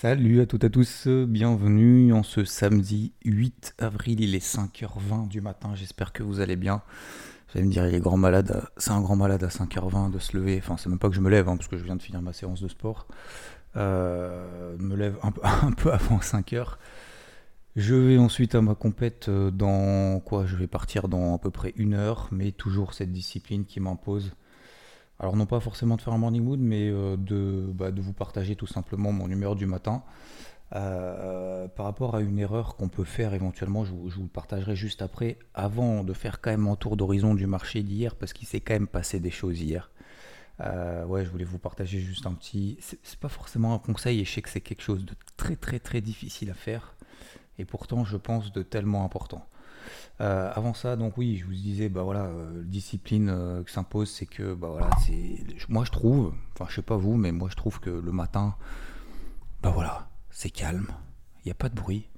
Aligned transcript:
Salut 0.00 0.40
à 0.40 0.46
toutes 0.46 0.62
et 0.62 0.68
à 0.68 0.70
tous, 0.70 1.08
bienvenue 1.08 2.12
en 2.12 2.22
ce 2.22 2.44
samedi 2.44 3.14
8 3.24 3.74
avril, 3.78 4.20
il 4.20 4.36
est 4.36 4.46
5h20 4.46 5.26
du 5.26 5.40
matin, 5.40 5.74
j'espère 5.74 6.12
que 6.12 6.22
vous 6.22 6.38
allez 6.38 6.54
bien. 6.54 6.82
Vous 7.48 7.58
allez 7.58 7.66
me 7.66 7.72
dire, 7.72 7.84
est 7.84 7.98
grand 7.98 8.16
c'est 8.76 8.92
un 8.92 9.00
grand 9.00 9.16
malade 9.16 9.42
à 9.42 9.48
5h20 9.48 10.12
de 10.12 10.20
se 10.20 10.36
lever, 10.36 10.60
enfin 10.62 10.76
c'est 10.76 10.88
même 10.88 11.00
pas 11.00 11.08
que 11.08 11.16
je 11.16 11.20
me 11.20 11.28
lève, 11.28 11.48
hein, 11.48 11.56
parce 11.56 11.66
que 11.66 11.76
je 11.76 11.82
viens 11.82 11.96
de 11.96 12.02
finir 12.02 12.22
ma 12.22 12.32
séance 12.32 12.62
de 12.62 12.68
sport. 12.68 13.08
Euh, 13.74 14.76
me 14.78 14.94
lève 14.94 15.16
un 15.24 15.32
peu, 15.32 15.40
un 15.62 15.72
peu 15.72 15.92
avant 15.92 16.18
5h. 16.18 16.76
Je 17.74 17.96
vais 17.96 18.18
ensuite 18.18 18.54
à 18.54 18.62
ma 18.62 18.76
compète 18.76 19.28
euh, 19.28 19.50
dans 19.50 20.20
quoi? 20.20 20.46
Je 20.46 20.54
vais 20.54 20.68
partir 20.68 21.08
dans 21.08 21.34
à 21.34 21.38
peu 21.38 21.50
près 21.50 21.72
une 21.74 21.94
heure, 21.94 22.28
mais 22.30 22.52
toujours 22.52 22.94
cette 22.94 23.10
discipline 23.10 23.64
qui 23.64 23.80
m'impose. 23.80 24.30
Alors 25.20 25.36
non 25.36 25.46
pas 25.46 25.60
forcément 25.60 25.96
de 25.96 26.02
faire 26.02 26.12
un 26.12 26.18
morning 26.18 26.44
mood, 26.44 26.60
mais 26.60 26.88
euh, 26.88 27.16
de, 27.16 27.66
bah, 27.72 27.90
de 27.90 28.00
vous 28.00 28.12
partager 28.12 28.54
tout 28.54 28.66
simplement 28.66 29.12
mon 29.12 29.28
humeur 29.28 29.56
du 29.56 29.66
matin. 29.66 30.02
Euh, 30.74 31.66
par 31.66 31.86
rapport 31.86 32.14
à 32.14 32.20
une 32.20 32.38
erreur 32.38 32.76
qu'on 32.76 32.88
peut 32.88 33.04
faire 33.04 33.32
éventuellement, 33.32 33.84
je 33.84 33.92
vous, 33.92 34.28
partagerai 34.28 34.76
juste 34.76 35.00
après, 35.00 35.38
avant 35.54 36.04
de 36.04 36.12
faire 36.12 36.40
quand 36.40 36.50
même 36.50 36.68
un 36.68 36.76
tour 36.76 36.96
d'horizon 36.96 37.34
du 37.34 37.46
marché 37.46 37.82
d'hier, 37.82 38.14
parce 38.14 38.32
qu'il 38.32 38.46
s'est 38.46 38.60
quand 38.60 38.74
même 38.74 38.86
passé 38.86 39.18
des 39.18 39.30
choses 39.30 39.60
hier. 39.60 39.90
Euh, 40.60 41.04
ouais, 41.06 41.24
je 41.24 41.30
voulais 41.30 41.44
vous 41.44 41.58
partager 41.58 42.00
juste 42.00 42.26
un 42.26 42.34
petit. 42.34 42.76
C'est 42.80 43.18
pas 43.18 43.28
forcément 43.28 43.74
un 43.74 43.78
conseil, 43.78 44.20
et 44.20 44.24
je 44.24 44.32
sais 44.32 44.42
que 44.42 44.50
c'est 44.50 44.60
quelque 44.60 44.82
chose 44.82 45.04
de 45.04 45.14
très 45.36 45.56
très 45.56 45.78
très 45.78 46.00
difficile 46.00 46.50
à 46.50 46.54
faire, 46.54 46.94
et 47.58 47.64
pourtant 47.64 48.04
je 48.04 48.16
pense 48.16 48.52
de 48.52 48.62
tellement 48.62 49.04
important. 49.04 49.46
Euh, 50.20 50.50
avant 50.54 50.74
ça, 50.74 50.96
donc 50.96 51.16
oui, 51.16 51.36
je 51.36 51.44
vous 51.44 51.52
disais, 51.52 51.88
bah 51.88 52.02
voilà, 52.02 52.24
euh, 52.24 52.62
discipline 52.64 53.28
euh, 53.30 53.62
qui 53.62 53.72
s'impose, 53.72 54.10
c'est 54.10 54.26
que, 54.26 54.54
bah 54.54 54.68
voilà, 54.70 54.90
c'est, 55.06 55.44
moi 55.68 55.84
je 55.84 55.90
trouve, 55.90 56.34
enfin 56.54 56.66
je 56.68 56.76
sais 56.76 56.82
pas 56.82 56.96
vous, 56.96 57.16
mais 57.16 57.32
moi 57.32 57.48
je 57.50 57.56
trouve 57.56 57.80
que 57.80 57.90
le 57.90 58.12
matin, 58.12 58.56
bah 59.62 59.70
voilà, 59.70 60.08
c'est 60.30 60.50
calme, 60.50 60.88
il 61.40 61.46
n'y 61.46 61.52
a 61.52 61.54
pas 61.54 61.68
de 61.68 61.74
bruit, 61.74 62.08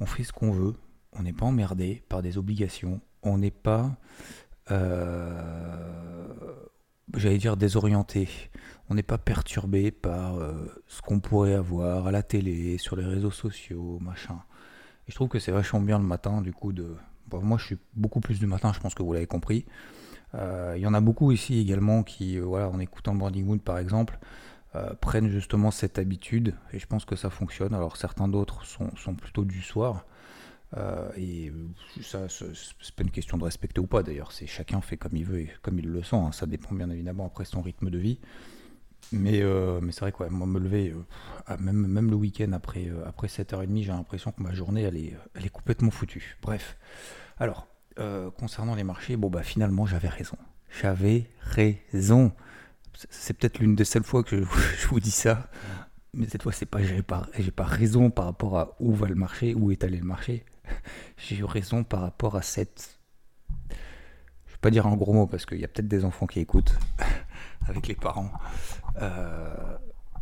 on 0.00 0.06
fait 0.06 0.24
ce 0.24 0.32
qu'on 0.32 0.50
veut, 0.50 0.74
on 1.12 1.22
n'est 1.22 1.32
pas 1.32 1.46
emmerdé 1.46 2.02
par 2.08 2.22
des 2.22 2.38
obligations, 2.38 3.00
on 3.22 3.38
n'est 3.38 3.50
pas, 3.50 3.96
j'allais 7.14 7.38
dire 7.38 7.56
désorienté, 7.56 8.28
on 8.88 8.94
n'est 8.94 9.02
pas 9.02 9.18
perturbé 9.18 9.90
par 9.90 10.38
ce 10.86 11.02
qu'on 11.02 11.20
pourrait 11.20 11.54
avoir 11.54 12.06
à 12.06 12.10
la 12.10 12.22
télé, 12.22 12.78
sur 12.78 12.96
les 12.96 13.04
réseaux 13.04 13.30
sociaux, 13.30 13.98
machin. 14.00 14.38
Je 15.08 15.14
trouve 15.14 15.28
que 15.28 15.38
c'est 15.38 15.52
vachement 15.52 15.80
bien 15.80 15.98
le 15.98 16.04
matin, 16.04 16.42
du 16.42 16.52
coup, 16.52 16.72
de... 16.72 16.96
moi, 17.32 17.58
je 17.58 17.66
suis 17.66 17.78
beaucoup 17.94 18.20
plus 18.20 18.38
du 18.38 18.46
matin, 18.46 18.72
je 18.74 18.80
pense 18.80 18.94
que 18.94 19.02
vous 19.02 19.12
l'avez 19.12 19.26
compris. 19.26 19.64
Euh, 20.34 20.74
Il 20.76 20.82
y 20.82 20.86
en 20.86 20.94
a 20.94 21.00
beaucoup 21.00 21.30
ici 21.30 21.58
également 21.60 22.02
qui, 22.02 22.38
euh, 22.38 22.44
voilà, 22.44 22.68
en 22.68 22.80
écoutant 22.80 23.14
le 23.14 23.42
Mood, 23.44 23.60
par 23.60 23.78
exemple, 23.78 24.18
euh, 24.74 24.94
prennent 25.00 25.28
justement 25.28 25.70
cette 25.70 25.98
habitude, 25.98 26.54
et 26.72 26.78
je 26.78 26.86
pense 26.86 27.04
que 27.04 27.14
ça 27.16 27.30
fonctionne. 27.30 27.72
Alors, 27.72 27.96
certains 27.96 28.26
d'autres 28.26 28.64
sont, 28.64 28.94
sont 28.96 29.14
plutôt 29.14 29.44
du 29.44 29.62
soir, 29.62 30.04
et 31.16 31.52
ça, 32.02 32.28
c'est 32.28 32.94
pas 32.94 33.02
une 33.04 33.10
question 33.10 33.38
de 33.38 33.44
respecter 33.44 33.80
ou 33.80 33.86
pas, 33.86 34.02
d'ailleurs. 34.02 34.32
C'est 34.32 34.46
chacun 34.46 34.80
fait 34.82 34.98
comme 34.98 35.16
il 35.16 35.24
veut 35.24 35.40
et 35.40 35.50
comme 35.62 35.78
il 35.78 35.86
le 35.86 36.02
sent. 36.02 36.16
hein. 36.16 36.32
Ça 36.32 36.44
dépend 36.44 36.74
bien 36.74 36.90
évidemment 36.90 37.24
après 37.26 37.46
son 37.46 37.62
rythme 37.62 37.88
de 37.88 37.96
vie. 37.96 38.18
Mais, 39.12 39.40
euh, 39.42 39.80
mais 39.80 39.92
c'est 39.92 40.00
vrai 40.00 40.12
quoi, 40.12 40.28
moi 40.30 40.46
me 40.46 40.58
lever, 40.58 40.90
euh, 40.90 41.04
ah, 41.46 41.56
même, 41.58 41.86
même 41.86 42.10
le 42.10 42.16
week-end 42.16 42.52
après, 42.52 42.86
euh, 42.88 43.06
après 43.06 43.28
7h30, 43.28 43.82
j'ai 43.82 43.92
l'impression 43.92 44.32
que 44.32 44.42
ma 44.42 44.52
journée 44.52 44.82
elle 44.82 44.96
est, 44.96 45.14
elle 45.34 45.46
est 45.46 45.50
complètement 45.50 45.90
foutue. 45.90 46.36
Bref. 46.42 46.76
Alors, 47.38 47.68
euh, 47.98 48.30
concernant 48.30 48.74
les 48.74 48.84
marchés, 48.84 49.16
bon 49.16 49.30
bah 49.30 49.42
finalement 49.42 49.86
j'avais 49.86 50.08
raison. 50.08 50.36
J'avais 50.80 51.30
raison. 51.40 52.32
C'est- 53.10 53.34
peut-être 53.34 53.58
l'une 53.58 53.74
des 53.74 53.84
seules 53.84 54.04
fois 54.04 54.22
que 54.24 54.44
je, 54.78 54.86
vous 54.88 55.00
dis 55.00 55.10
ça. 55.10 55.48
Mais 56.14 56.26
cette 56.28 56.42
fois, 56.42 56.52
c'est 56.52 56.66
pas 56.66 56.82
j'ai 56.82 57.02
pas 57.02 57.28
pas 57.54 57.64
raison 57.64 58.10
par 58.10 58.24
rapport 58.24 58.58
à 58.58 58.76
où 58.80 58.92
va 58.94 59.08
le 59.08 59.14
marché, 59.14 59.54
où 59.54 59.70
est 59.70 59.84
allé 59.84 59.98
le 59.98 60.04
marché. 60.04 60.44
J'ai 61.18 61.36
eu 61.36 61.44
raison 61.44 61.84
par 61.84 62.00
rapport 62.00 62.36
à 62.36 62.42
cette. 62.42 62.98
Je 63.70 64.52
vais 64.52 64.58
pas 64.60 64.70
dire 64.70 64.86
un 64.86 64.96
gros 64.96 65.12
mot 65.12 65.26
parce 65.26 65.46
qu'il 65.46 65.60
y 65.60 65.64
a 65.64 65.68
peut-être 65.68 65.88
des 65.88 66.04
enfants 66.04 66.26
qui 66.26 66.40
écoutent 66.40 66.74
avec 67.66 67.88
les 67.88 67.94
parents. 67.94 68.30
Euh, 69.02 69.54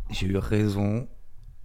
j'ai 0.09 0.27
eu 0.27 0.37
raison 0.37 1.07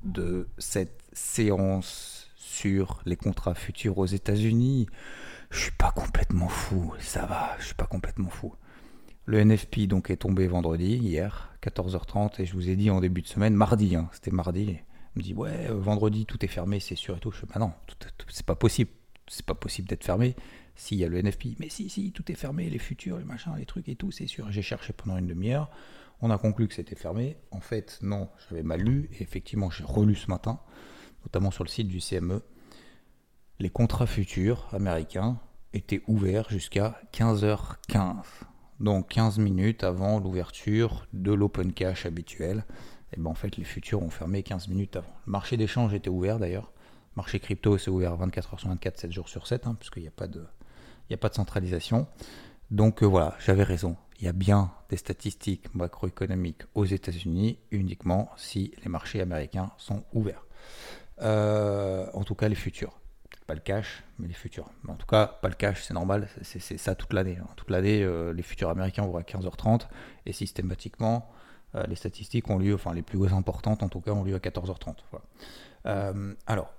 de 0.02 0.48
cette 0.58 1.02
séance 1.12 2.30
sur 2.36 3.00
les 3.04 3.16
contrats 3.16 3.54
futurs 3.54 3.98
aux 3.98 4.06
États-Unis. 4.06 4.86
Je 5.50 5.60
suis 5.60 5.72
pas 5.72 5.92
complètement 5.92 6.48
fou, 6.48 6.94
ça 7.00 7.26
va, 7.26 7.56
je 7.58 7.66
suis 7.66 7.74
pas 7.74 7.86
complètement 7.86 8.30
fou. 8.30 8.54
Le 9.26 9.44
NFP 9.44 9.86
donc 9.86 10.10
est 10.10 10.16
tombé 10.16 10.46
vendredi, 10.46 10.96
hier, 10.96 11.52
14h30, 11.62 12.40
et 12.40 12.46
je 12.46 12.54
vous 12.54 12.68
ai 12.68 12.76
dit 12.76 12.90
en 12.90 13.00
début 13.00 13.22
de 13.22 13.26
semaine, 13.26 13.54
mardi, 13.54 13.94
hein, 13.94 14.08
c'était 14.12 14.30
mardi. 14.30 14.78
Il 15.16 15.18
me 15.18 15.22
dit 15.22 15.34
ouais, 15.34 15.68
euh, 15.68 15.74
vendredi 15.74 16.24
tout 16.24 16.44
est 16.44 16.48
fermé, 16.48 16.80
c'est 16.80 16.96
sûr 16.96 17.16
et 17.16 17.20
tout. 17.20 17.30
Je 17.32 17.38
fais 17.38 17.46
bah 17.46 17.58
non, 17.58 17.72
c'est 18.28 18.46
pas 18.46 18.54
possible, 18.54 18.90
c'est 19.28 19.44
pas 19.44 19.54
possible 19.54 19.88
d'être 19.88 20.04
fermé. 20.04 20.36
S'il 20.80 20.96
y 20.96 21.04
a 21.04 21.08
le 21.08 21.18
NFP, 21.22 21.58
mais 21.58 21.68
si, 21.68 21.90
si, 21.90 22.10
tout 22.10 22.32
est 22.32 22.34
fermé, 22.34 22.70
les 22.70 22.78
futurs, 22.78 23.18
les 23.18 23.24
machins, 23.24 23.52
les 23.58 23.66
trucs 23.66 23.86
et 23.90 23.96
tout, 23.96 24.10
c'est 24.10 24.26
sûr. 24.26 24.50
J'ai 24.50 24.62
cherché 24.62 24.94
pendant 24.94 25.18
une 25.18 25.26
demi-heure, 25.26 25.68
on 26.22 26.30
a 26.30 26.38
conclu 26.38 26.68
que 26.68 26.74
c'était 26.74 26.94
fermé. 26.96 27.36
En 27.50 27.60
fait, 27.60 27.98
non, 28.00 28.30
j'avais 28.48 28.62
mal 28.62 28.80
lu, 28.80 29.10
et 29.12 29.22
effectivement, 29.22 29.68
j'ai 29.68 29.84
relu 29.84 30.14
ce 30.14 30.30
matin, 30.30 30.58
notamment 31.24 31.50
sur 31.50 31.64
le 31.64 31.68
site 31.68 31.86
du 31.86 32.00
CME. 32.00 32.42
Les 33.58 33.68
contrats 33.68 34.06
futurs 34.06 34.68
américains 34.72 35.38
étaient 35.74 36.02
ouverts 36.06 36.48
jusqu'à 36.48 36.98
15h15. 37.12 38.24
Donc 38.80 39.08
15 39.10 39.36
minutes 39.38 39.84
avant 39.84 40.18
l'ouverture 40.18 41.06
de 41.12 41.32
l'open 41.32 41.74
cash 41.74 42.06
habituel. 42.06 42.64
Et 43.12 43.20
ben 43.20 43.26
en 43.30 43.34
fait, 43.34 43.58
les 43.58 43.64
futurs 43.64 44.02
ont 44.02 44.08
fermé 44.08 44.42
15 44.42 44.68
minutes 44.68 44.96
avant. 44.96 45.12
Le 45.26 45.32
marché 45.32 45.58
d'échange 45.58 45.92
était 45.92 46.08
ouvert 46.08 46.38
d'ailleurs. 46.38 46.72
Le 47.14 47.16
marché 47.16 47.38
crypto 47.38 47.76
c'est 47.76 47.90
ouvert 47.90 48.16
24 48.16 48.54
h 48.54 48.58
sur 48.60 48.68
24, 48.70 48.98
7 48.98 49.12
jours 49.12 49.28
sur 49.28 49.46
7, 49.46 49.66
hein, 49.66 49.74
puisqu'il 49.78 50.02
n'y 50.04 50.08
a, 50.08 50.12
pas 50.12 50.26
de- 50.26 50.46
il 51.10 51.12
y 51.12 51.14
a 51.14 51.18
pas 51.18 51.28
de 51.28 51.34
centralisation. 51.34 52.06
Donc 52.70 53.02
euh, 53.02 53.06
voilà, 53.06 53.34
j'avais 53.40 53.64
raison. 53.64 53.96
Il 54.20 54.26
y 54.26 54.28
a 54.28 54.32
bien 54.32 54.72
des 54.88 54.96
statistiques 54.96 55.74
macroéconomiques 55.74 56.62
aux 56.74 56.84
États-Unis 56.84 57.58
uniquement 57.72 58.30
si 58.36 58.72
les 58.82 58.88
marchés 58.88 59.20
américains 59.20 59.72
sont 59.76 60.04
ouverts. 60.12 60.46
Euh, 61.20 62.06
en 62.14 62.22
tout 62.22 62.34
cas, 62.34 62.48
les 62.48 62.54
futurs. 62.54 62.96
Pas 63.46 63.54
le 63.54 63.60
cash, 63.60 64.04
mais 64.18 64.28
les 64.28 64.34
futurs. 64.34 64.70
Mais 64.84 64.92
en 64.92 64.96
tout 64.96 65.06
cas, 65.06 65.26
pas 65.26 65.48
le 65.48 65.54
cash, 65.54 65.82
c'est 65.82 65.94
normal, 65.94 66.28
c'est 66.42 66.78
ça 66.78 66.94
toute 66.94 67.12
l'année. 67.12 67.38
Toute 67.56 67.70
l'année, 67.70 68.04
euh, 68.04 68.32
les 68.32 68.44
futurs 68.44 68.70
américains 68.70 69.04
ouvrent 69.04 69.18
à 69.18 69.22
15h30 69.22 69.88
et 70.26 70.32
systématiquement, 70.32 71.28
les 71.86 71.94
statistiques 71.94 72.50
ont 72.50 72.58
lieu, 72.58 72.74
enfin 72.74 72.92
les 72.92 73.02
plus 73.02 73.32
importantes 73.32 73.84
en 73.84 73.88
tout 73.88 74.00
cas, 74.00 74.10
ont 74.10 74.24
lieu 74.24 74.34
à 74.34 74.38
14h30. 74.38 74.96
Voilà. 75.12 76.14
Alors, 76.46 76.74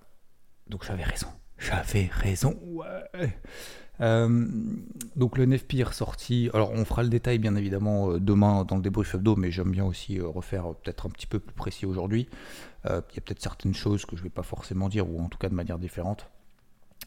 donc 0.68 0.84
j'avais 0.84 1.03
raison. 1.03 1.28
J'avais 1.58 2.09
raison. 2.12 2.59
Ouais. 2.64 3.38
Euh, 4.01 4.47
donc 5.16 5.38
le 5.38 5.45
NFP 5.45 5.75
est 5.75 5.84
ressorti. 5.84 6.50
Alors 6.53 6.72
on 6.72 6.85
fera 6.85 7.03
le 7.03 7.09
détail 7.09 7.38
bien 7.38 7.56
évidemment 7.56 8.12
euh, 8.12 8.19
demain 8.19 8.66
dans 8.66 8.75
le 8.75 8.81
débrief 8.81 9.16
hebdo, 9.16 9.35
mais 9.35 9.51
j'aime 9.51 9.72
bien 9.72 9.85
aussi 9.85 10.19
euh, 10.19 10.28
refaire 10.28 10.73
peut-être 10.84 11.06
un 11.06 11.09
petit 11.09 11.28
peu 11.28 11.39
plus 11.39 11.53
précis 11.53 11.85
aujourd'hui. 11.85 12.28
Il 12.85 12.90
y 12.90 13.20
a 13.20 13.22
peut-être 13.22 13.41
certaines 13.41 13.76
choses 13.76 14.05
que 14.05 14.16
je 14.16 14.22
ne 14.22 14.23
vais 14.23 14.31
pas 14.31 14.41
forcément 14.41 14.90
dire, 14.90 15.08
ou 15.08 15.22
en 15.22 15.28
tout 15.28 15.37
cas 15.37 15.49
de 15.49 15.53
manière 15.53 15.78
différente. 15.78 16.28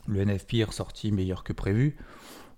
Le 0.07 0.25
NFP 0.25 0.55
est 0.55 0.65
ressorti 0.65 1.11
meilleur 1.11 1.43
que 1.43 1.53
prévu. 1.53 1.97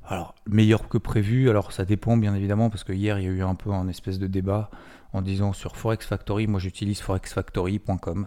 Alors, 0.04 0.34
meilleur 0.46 0.86
que 0.90 0.98
prévu, 0.98 1.48
alors 1.48 1.72
ça 1.72 1.86
dépend 1.86 2.18
bien 2.18 2.34
évidemment, 2.34 2.68
parce 2.68 2.84
que 2.84 2.92
hier 2.92 3.18
il 3.18 3.24
y 3.24 3.28
a 3.28 3.30
eu 3.30 3.42
un 3.42 3.54
peu 3.54 3.72
un 3.72 3.88
espèce 3.88 4.18
de 4.18 4.26
débat 4.26 4.70
en 5.14 5.22
disant 5.22 5.54
sur 5.54 5.78
Forex 5.78 6.04
Factory, 6.04 6.46
moi 6.46 6.60
j'utilise 6.60 7.00
forexfactory.com 7.00 8.26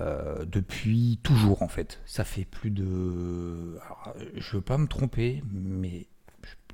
euh, 0.00 0.44
depuis 0.44 1.20
toujours 1.22 1.62
en 1.62 1.68
fait. 1.68 2.00
Ça 2.04 2.24
fait 2.24 2.44
plus 2.44 2.70
de. 2.70 3.78
Alors, 3.84 4.14
je 4.34 4.56
veux 4.56 4.62
pas 4.62 4.78
me 4.78 4.86
tromper, 4.86 5.42
mais 5.52 6.06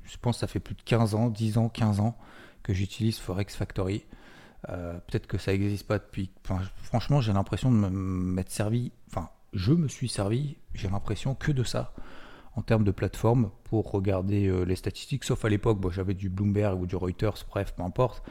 je, 0.05 0.17
pense 0.17 0.37
que 0.37 0.39
ça 0.41 0.47
fait 0.47 0.59
plus 0.59 0.75
de 0.75 0.81
15 0.81 1.15
ans, 1.15 1.29
10 1.29 1.57
ans, 1.57 1.69
15 1.69 1.99
ans 1.99 2.17
que 2.63 2.73
j'utilise 2.73 3.19
Forex 3.19 3.55
Factory. 3.55 4.05
Euh, 4.69 4.99
Peut-être 5.07 5.27
que 5.27 5.37
ça 5.37 5.51
n'existe 5.51 5.87
pas 5.87 5.99
depuis. 5.99 6.31
Franchement, 6.83 7.21
j'ai 7.21 7.33
l'impression 7.33 7.71
de 7.71 7.77
m'être 7.89 8.51
servi. 8.51 8.91
Enfin, 9.07 9.29
je 9.53 9.73
me 9.73 9.87
suis 9.87 10.09
servi, 10.09 10.57
j'ai 10.73 10.89
l'impression 10.89 11.35
que 11.35 11.51
de 11.51 11.63
ça 11.63 11.93
en 12.55 12.61
termes 12.61 12.83
de 12.83 12.91
plateforme 12.91 13.49
pour 13.63 13.91
regarder 13.91 14.47
euh, 14.47 14.63
les 14.63 14.75
statistiques, 14.75 15.23
sauf 15.23 15.45
à 15.45 15.49
l'époque, 15.49 15.79
j'avais 15.91 16.13
du 16.13 16.29
Bloomberg 16.29 16.81
ou 16.81 16.85
du 16.85 16.95
Reuters, 16.95 17.45
bref, 17.49 17.73
peu 17.75 17.83
importe, 17.83 18.23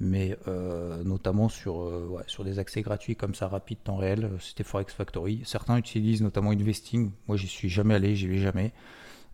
mais 0.00 0.36
euh, 0.48 1.02
notamment 1.04 1.48
sur, 1.48 1.82
euh, 1.82 2.22
sur 2.26 2.44
des 2.44 2.58
accès 2.58 2.82
gratuits 2.82 3.14
comme 3.14 3.34
ça, 3.34 3.46
rapide, 3.46 3.78
temps 3.84 3.96
réel, 3.96 4.30
c'était 4.40 4.64
Forex 4.64 4.92
Factory. 4.92 5.42
Certains 5.44 5.76
utilisent 5.76 6.22
notamment 6.22 6.50
Investing, 6.50 7.12
moi 7.28 7.36
j'y 7.36 7.46
suis 7.46 7.68
jamais 7.68 7.94
allé, 7.94 8.16
j'y 8.16 8.26
vais 8.26 8.38
jamais. 8.38 8.72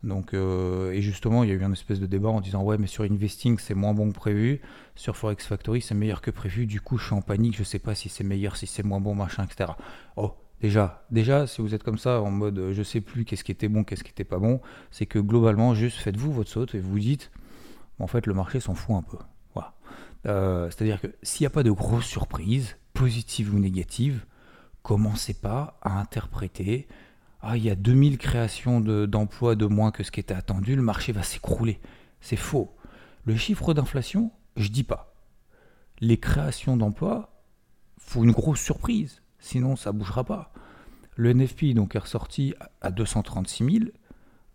Donc, 0.03 0.35
et 0.35 1.01
justement, 1.01 1.45
il 1.45 1.49
y 1.49 1.53
a 1.53 1.55
eu 1.55 1.63
une 1.63 1.73
espèce 1.73 1.99
de 1.99 2.05
débat 2.05 2.29
en 2.29 2.43
disant 2.43 2.63
ouais, 2.63 2.77
mais 2.77 2.87
sur 2.87 3.05
Investing 3.05 3.59
c'est 3.59 3.73
moins 3.73 3.95
bon 3.95 4.11
que 4.11 4.15
prévu, 4.15 4.61
sur 4.97 5.17
Forex 5.17 5.47
Factory 5.47 5.81
c'est 5.81 5.95
meilleur 5.95 6.21
que 6.21 6.31
prévu. 6.31 6.67
Du 6.67 6.83
coup, 6.83 6.99
je 6.99 7.07
suis 7.07 7.15
en 7.15 7.23
panique, 7.23 7.57
je 7.57 7.65
sais 7.65 7.79
pas 7.79 7.95
si 7.95 8.11
c'est 8.11 8.23
meilleur, 8.23 8.57
si 8.57 8.67
c'est 8.67 8.83
moins 8.83 9.01
bon, 9.01 9.15
machin, 9.15 9.45
etc. 9.45 9.73
Oh, 10.17 10.35
Déjà, 11.11 11.47
si 11.47 11.61
vous 11.61 11.75
êtes 11.75 11.83
comme 11.83 11.99
ça 11.99 12.21
en 12.23 12.31
mode 12.31 12.59
euh, 12.59 12.73
je 12.73 12.83
sais 12.83 13.01
plus 13.01 13.25
qu'est-ce 13.25 13.45
qui 13.45 13.53
était 13.53 13.69
bon, 13.69 13.85
qu'est-ce 13.85 14.03
qui 14.03 14.11
était 14.11 14.25
pas 14.25 14.39
bon, 14.39 14.61
c'est 14.91 15.07
que 15.07 15.19
globalement, 15.19 15.75
juste 15.75 15.99
faites-vous 15.99 16.33
votre 16.33 16.51
saute 16.51 16.75
et 16.75 16.81
vous 16.81 16.99
dites, 16.99 17.31
en 17.99 18.07
fait, 18.07 18.27
le 18.27 18.35
marché 18.35 18.61
s'en 18.61 18.75
fout 18.75 18.97
un 18.97 19.03
peu. 19.03 19.19
Euh, 20.27 20.71
c'est-à-dire 20.71 21.03
que 21.03 21.09
s'il 21.23 21.43
n'y 21.43 21.49
a 21.49 21.51
pas 21.51 21.63
de 21.63 21.71
grosses 21.71 22.07
surprises, 22.07 22.79
positives 22.95 23.55
ou 23.55 23.59
négatives, 23.59 24.25
commencez 24.83 25.35
pas 25.35 25.79
à 25.83 26.01
interpréter 26.01 26.89
ah, 27.47 27.59
il 27.59 27.65
y 27.65 27.69
a 27.69 27.75
2000 27.75 28.17
créations 28.17 28.81
d'emplois 28.81 29.55
de, 29.55 29.67
moins 29.67 29.91
que 29.91 30.03
ce 30.03 30.11
qui 30.11 30.19
était 30.19 30.33
attendu, 30.33 30.77
le 30.77 30.81
marché 30.81 31.13
va 31.13 31.23
s'écrouler. 31.23 31.79
C'est 32.23 32.37
faux. 32.37 32.75
Le 33.27 33.37
chiffre 33.37 33.75
d'inflation, 33.75 34.33
je 34.57 34.69
dis 34.69 34.83
pas. 34.83 35.15
Les 36.01 36.17
créations 36.17 36.79
d'emplois, 36.79 37.35
faut 37.99 38.25
une 38.25 38.33
grosse 38.33 38.61
surprise 38.61 39.21
sinon 39.45 39.77
ça 39.77 39.93
bougera 39.93 40.25
pas. 40.25 40.53
Le 41.17 41.33
NFP 41.33 41.75
donc 41.75 41.95
est 41.95 42.01
ressorti 42.01 42.55
à 42.81 42.91
236 42.91 43.65
000. 43.65 43.85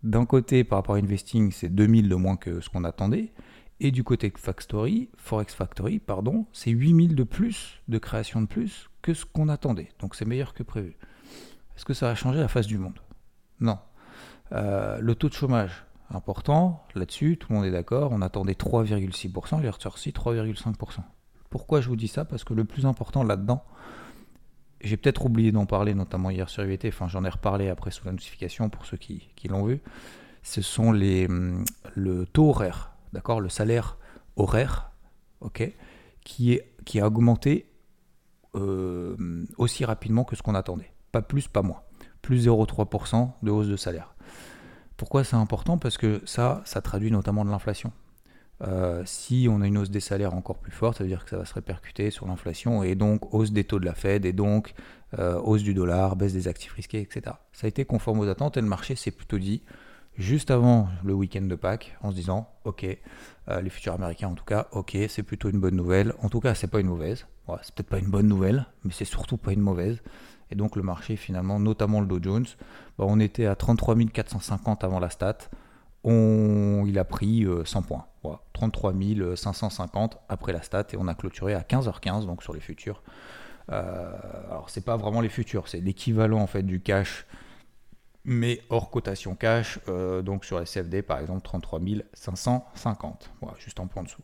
D'un 0.02 0.26
côté, 0.26 0.64
par 0.64 0.78
rapport 0.78 0.96
à 0.96 0.98
Investing, 0.98 1.52
c'est 1.52 1.68
2000 1.68 2.08
de 2.08 2.14
moins 2.14 2.36
que 2.36 2.60
ce 2.60 2.68
qu'on 2.68 2.84
attendait. 2.84 3.32
Et 3.80 3.90
du 3.90 4.04
côté 4.04 4.32
Factory, 4.36 5.08
Forex 5.16 5.54
Factory, 5.54 5.98
pardon, 5.98 6.46
c'est 6.52 6.70
8000 6.70 7.14
de 7.14 7.22
plus, 7.22 7.80
de 7.88 7.98
création 7.98 8.42
de 8.42 8.46
plus 8.46 8.90
que 9.00 9.14
ce 9.14 9.24
qu'on 9.24 9.48
attendait. 9.48 9.88
Donc 10.00 10.14
c'est 10.14 10.26
meilleur 10.26 10.52
que 10.52 10.62
prévu. 10.62 10.96
Est-ce 11.76 11.84
que 11.86 11.94
ça 11.94 12.06
va 12.06 12.14
changer 12.14 12.40
la 12.40 12.48
face 12.48 12.66
du 12.66 12.76
monde? 12.76 12.98
Non. 13.60 13.78
Euh, 14.52 14.98
le 15.00 15.14
taux 15.14 15.28
de 15.28 15.34
chômage, 15.34 15.84
important, 16.10 16.84
là-dessus, 16.94 17.38
tout 17.38 17.48
le 17.50 17.56
monde 17.56 17.64
est 17.64 17.70
d'accord, 17.70 18.12
on 18.12 18.20
attendait 18.20 18.52
3,6%, 18.52 19.60
il 19.60 19.64
est 19.64 19.70
ressorti 19.70 20.10
3,5%. 20.10 20.98
Pourquoi 21.48 21.80
je 21.80 21.88
vous 21.88 21.96
dis 21.96 22.08
ça? 22.08 22.24
Parce 22.24 22.44
que 22.44 22.52
le 22.52 22.64
plus 22.64 22.84
important 22.84 23.22
là-dedans, 23.22 23.64
j'ai 24.80 24.96
peut-être 24.96 25.26
oublié 25.26 25.52
d'en 25.52 25.66
parler, 25.66 25.94
notamment 25.94 26.30
hier 26.30 26.48
sur 26.48 26.64
IVT, 26.64 26.88
enfin 26.88 27.08
j'en 27.08 27.24
ai 27.24 27.28
reparlé 27.28 27.68
après 27.68 27.90
sous 27.90 28.04
la 28.04 28.12
notification 28.12 28.68
pour 28.68 28.86
ceux 28.86 28.96
qui, 28.96 29.30
l'ont 29.48 29.64
vu, 29.64 29.80
ce 30.42 30.62
sont 30.62 30.92
les, 30.92 31.26
hum, 31.26 31.64
le 31.94 32.26
taux 32.26 32.50
horaire, 32.50 32.92
d'accord, 33.12 33.40
le 33.40 33.48
salaire 33.48 33.98
horaire, 34.36 34.90
ok, 35.40 35.72
qui, 36.24 36.52
est, 36.52 36.72
qui 36.84 37.00
a 37.00 37.06
augmenté 37.06 37.66
euh, 38.54 39.16
aussi 39.58 39.84
rapidement 39.84 40.24
que 40.24 40.36
ce 40.36 40.42
qu'on 40.42 40.54
attendait. 40.54 40.92
Pas 41.12 41.22
plus, 41.22 41.48
pas 41.48 41.62
moins. 41.62 41.82
Plus 42.22 42.46
0,3% 42.46 43.30
de 43.42 43.50
hausse 43.50 43.68
de 43.68 43.76
salaire. 43.76 44.14
Pourquoi 44.96 45.24
c'est 45.24 45.36
important? 45.36 45.78
Parce 45.78 45.98
que 45.98 46.20
ça, 46.26 46.62
ça 46.64 46.82
traduit 46.82 47.10
notamment 47.10 47.44
de 47.44 47.50
l'inflation. 47.50 47.92
Euh, 48.62 49.02
si 49.06 49.48
on 49.50 49.62
a 49.62 49.66
une 49.66 49.78
hausse 49.78 49.90
des 49.90 50.00
salaires 50.00 50.34
encore 50.34 50.58
plus 50.58 50.72
forte, 50.72 50.98
ça 50.98 51.04
veut 51.04 51.08
dire 51.08 51.24
que 51.24 51.30
ça 51.30 51.38
va 51.38 51.44
se 51.44 51.54
répercuter 51.54 52.10
sur 52.10 52.26
l'inflation 52.26 52.82
et 52.82 52.94
donc 52.94 53.32
hausse 53.32 53.52
des 53.52 53.64
taux 53.64 53.78
de 53.78 53.86
la 53.86 53.94
Fed 53.94 54.26
et 54.26 54.32
donc 54.32 54.74
euh, 55.18 55.40
hausse 55.40 55.62
du 55.62 55.72
dollar, 55.72 56.16
baisse 56.16 56.34
des 56.34 56.46
actifs 56.46 56.72
risqués, 56.72 57.00
etc. 57.00 57.36
Ça 57.52 57.66
a 57.66 57.68
été 57.68 57.84
conforme 57.84 58.20
aux 58.20 58.28
attentes 58.28 58.56
et 58.56 58.60
le 58.60 58.66
marché 58.66 58.96
s'est 58.96 59.10
plutôt 59.10 59.38
dit 59.38 59.62
juste 60.18 60.50
avant 60.50 60.88
le 61.04 61.14
week-end 61.14 61.42
de 61.42 61.54
Pâques 61.54 61.96
en 62.02 62.10
se 62.10 62.16
disant 62.16 62.50
ok, 62.64 62.84
euh, 63.48 63.60
les 63.62 63.70
futurs 63.70 63.94
américains 63.94 64.28
en 64.28 64.34
tout 64.34 64.44
cas, 64.44 64.68
ok, 64.72 64.96
c'est 65.08 65.22
plutôt 65.22 65.48
une 65.48 65.60
bonne 65.60 65.76
nouvelle. 65.76 66.14
En 66.20 66.28
tout 66.28 66.40
cas, 66.40 66.54
c'est 66.54 66.70
pas 66.70 66.80
une 66.80 66.88
mauvaise. 66.88 67.26
c'est 67.62 67.74
peut-être 67.74 67.88
pas 67.88 67.98
une 67.98 68.10
bonne 68.10 68.28
nouvelle, 68.28 68.66
mais 68.84 68.92
c'est 68.92 69.06
surtout 69.06 69.38
pas 69.38 69.52
une 69.52 69.60
mauvaise. 69.60 70.02
Et 70.50 70.54
donc 70.54 70.76
le 70.76 70.82
marché 70.82 71.16
finalement, 71.16 71.58
notamment 71.58 72.00
le 72.00 72.06
Dow 72.06 72.18
Jones, 72.22 72.46
bah, 72.98 73.04
on 73.08 73.20
était 73.20 73.46
à 73.46 73.54
33 73.54 73.96
450 74.12 74.84
avant 74.84 75.00
la 75.00 75.08
stat 75.08 75.38
il 76.04 76.98
a 76.98 77.04
pris 77.04 77.46
100 77.64 77.78
euh, 77.78 77.82
points. 77.82 78.06
33 78.52 78.92
550 79.36 80.18
après 80.28 80.52
la 80.52 80.62
stat 80.62 80.86
et 80.92 80.96
on 80.98 81.08
a 81.08 81.14
clôturé 81.14 81.54
à 81.54 81.60
15h15 81.60 82.26
donc 82.26 82.42
sur 82.42 82.52
les 82.52 82.60
futurs. 82.60 83.02
Euh, 83.72 84.12
alors 84.48 84.68
c'est 84.68 84.84
pas 84.84 84.96
vraiment 84.96 85.20
les 85.20 85.28
futurs, 85.28 85.68
c'est 85.68 85.80
l'équivalent 85.80 86.40
en 86.40 86.46
fait 86.46 86.62
du 86.62 86.80
cash 86.80 87.26
mais 88.24 88.60
hors 88.68 88.90
cotation 88.90 89.34
cash, 89.34 89.78
euh, 89.88 90.20
donc 90.22 90.44
sur 90.44 90.64
SFD 90.66 91.02
par 91.02 91.18
exemple 91.20 91.42
33 91.42 91.80
550, 92.12 93.30
voilà, 93.40 93.56
juste 93.58 93.80
en 93.80 93.86
point 93.86 94.02
en 94.02 94.04
dessous. 94.04 94.22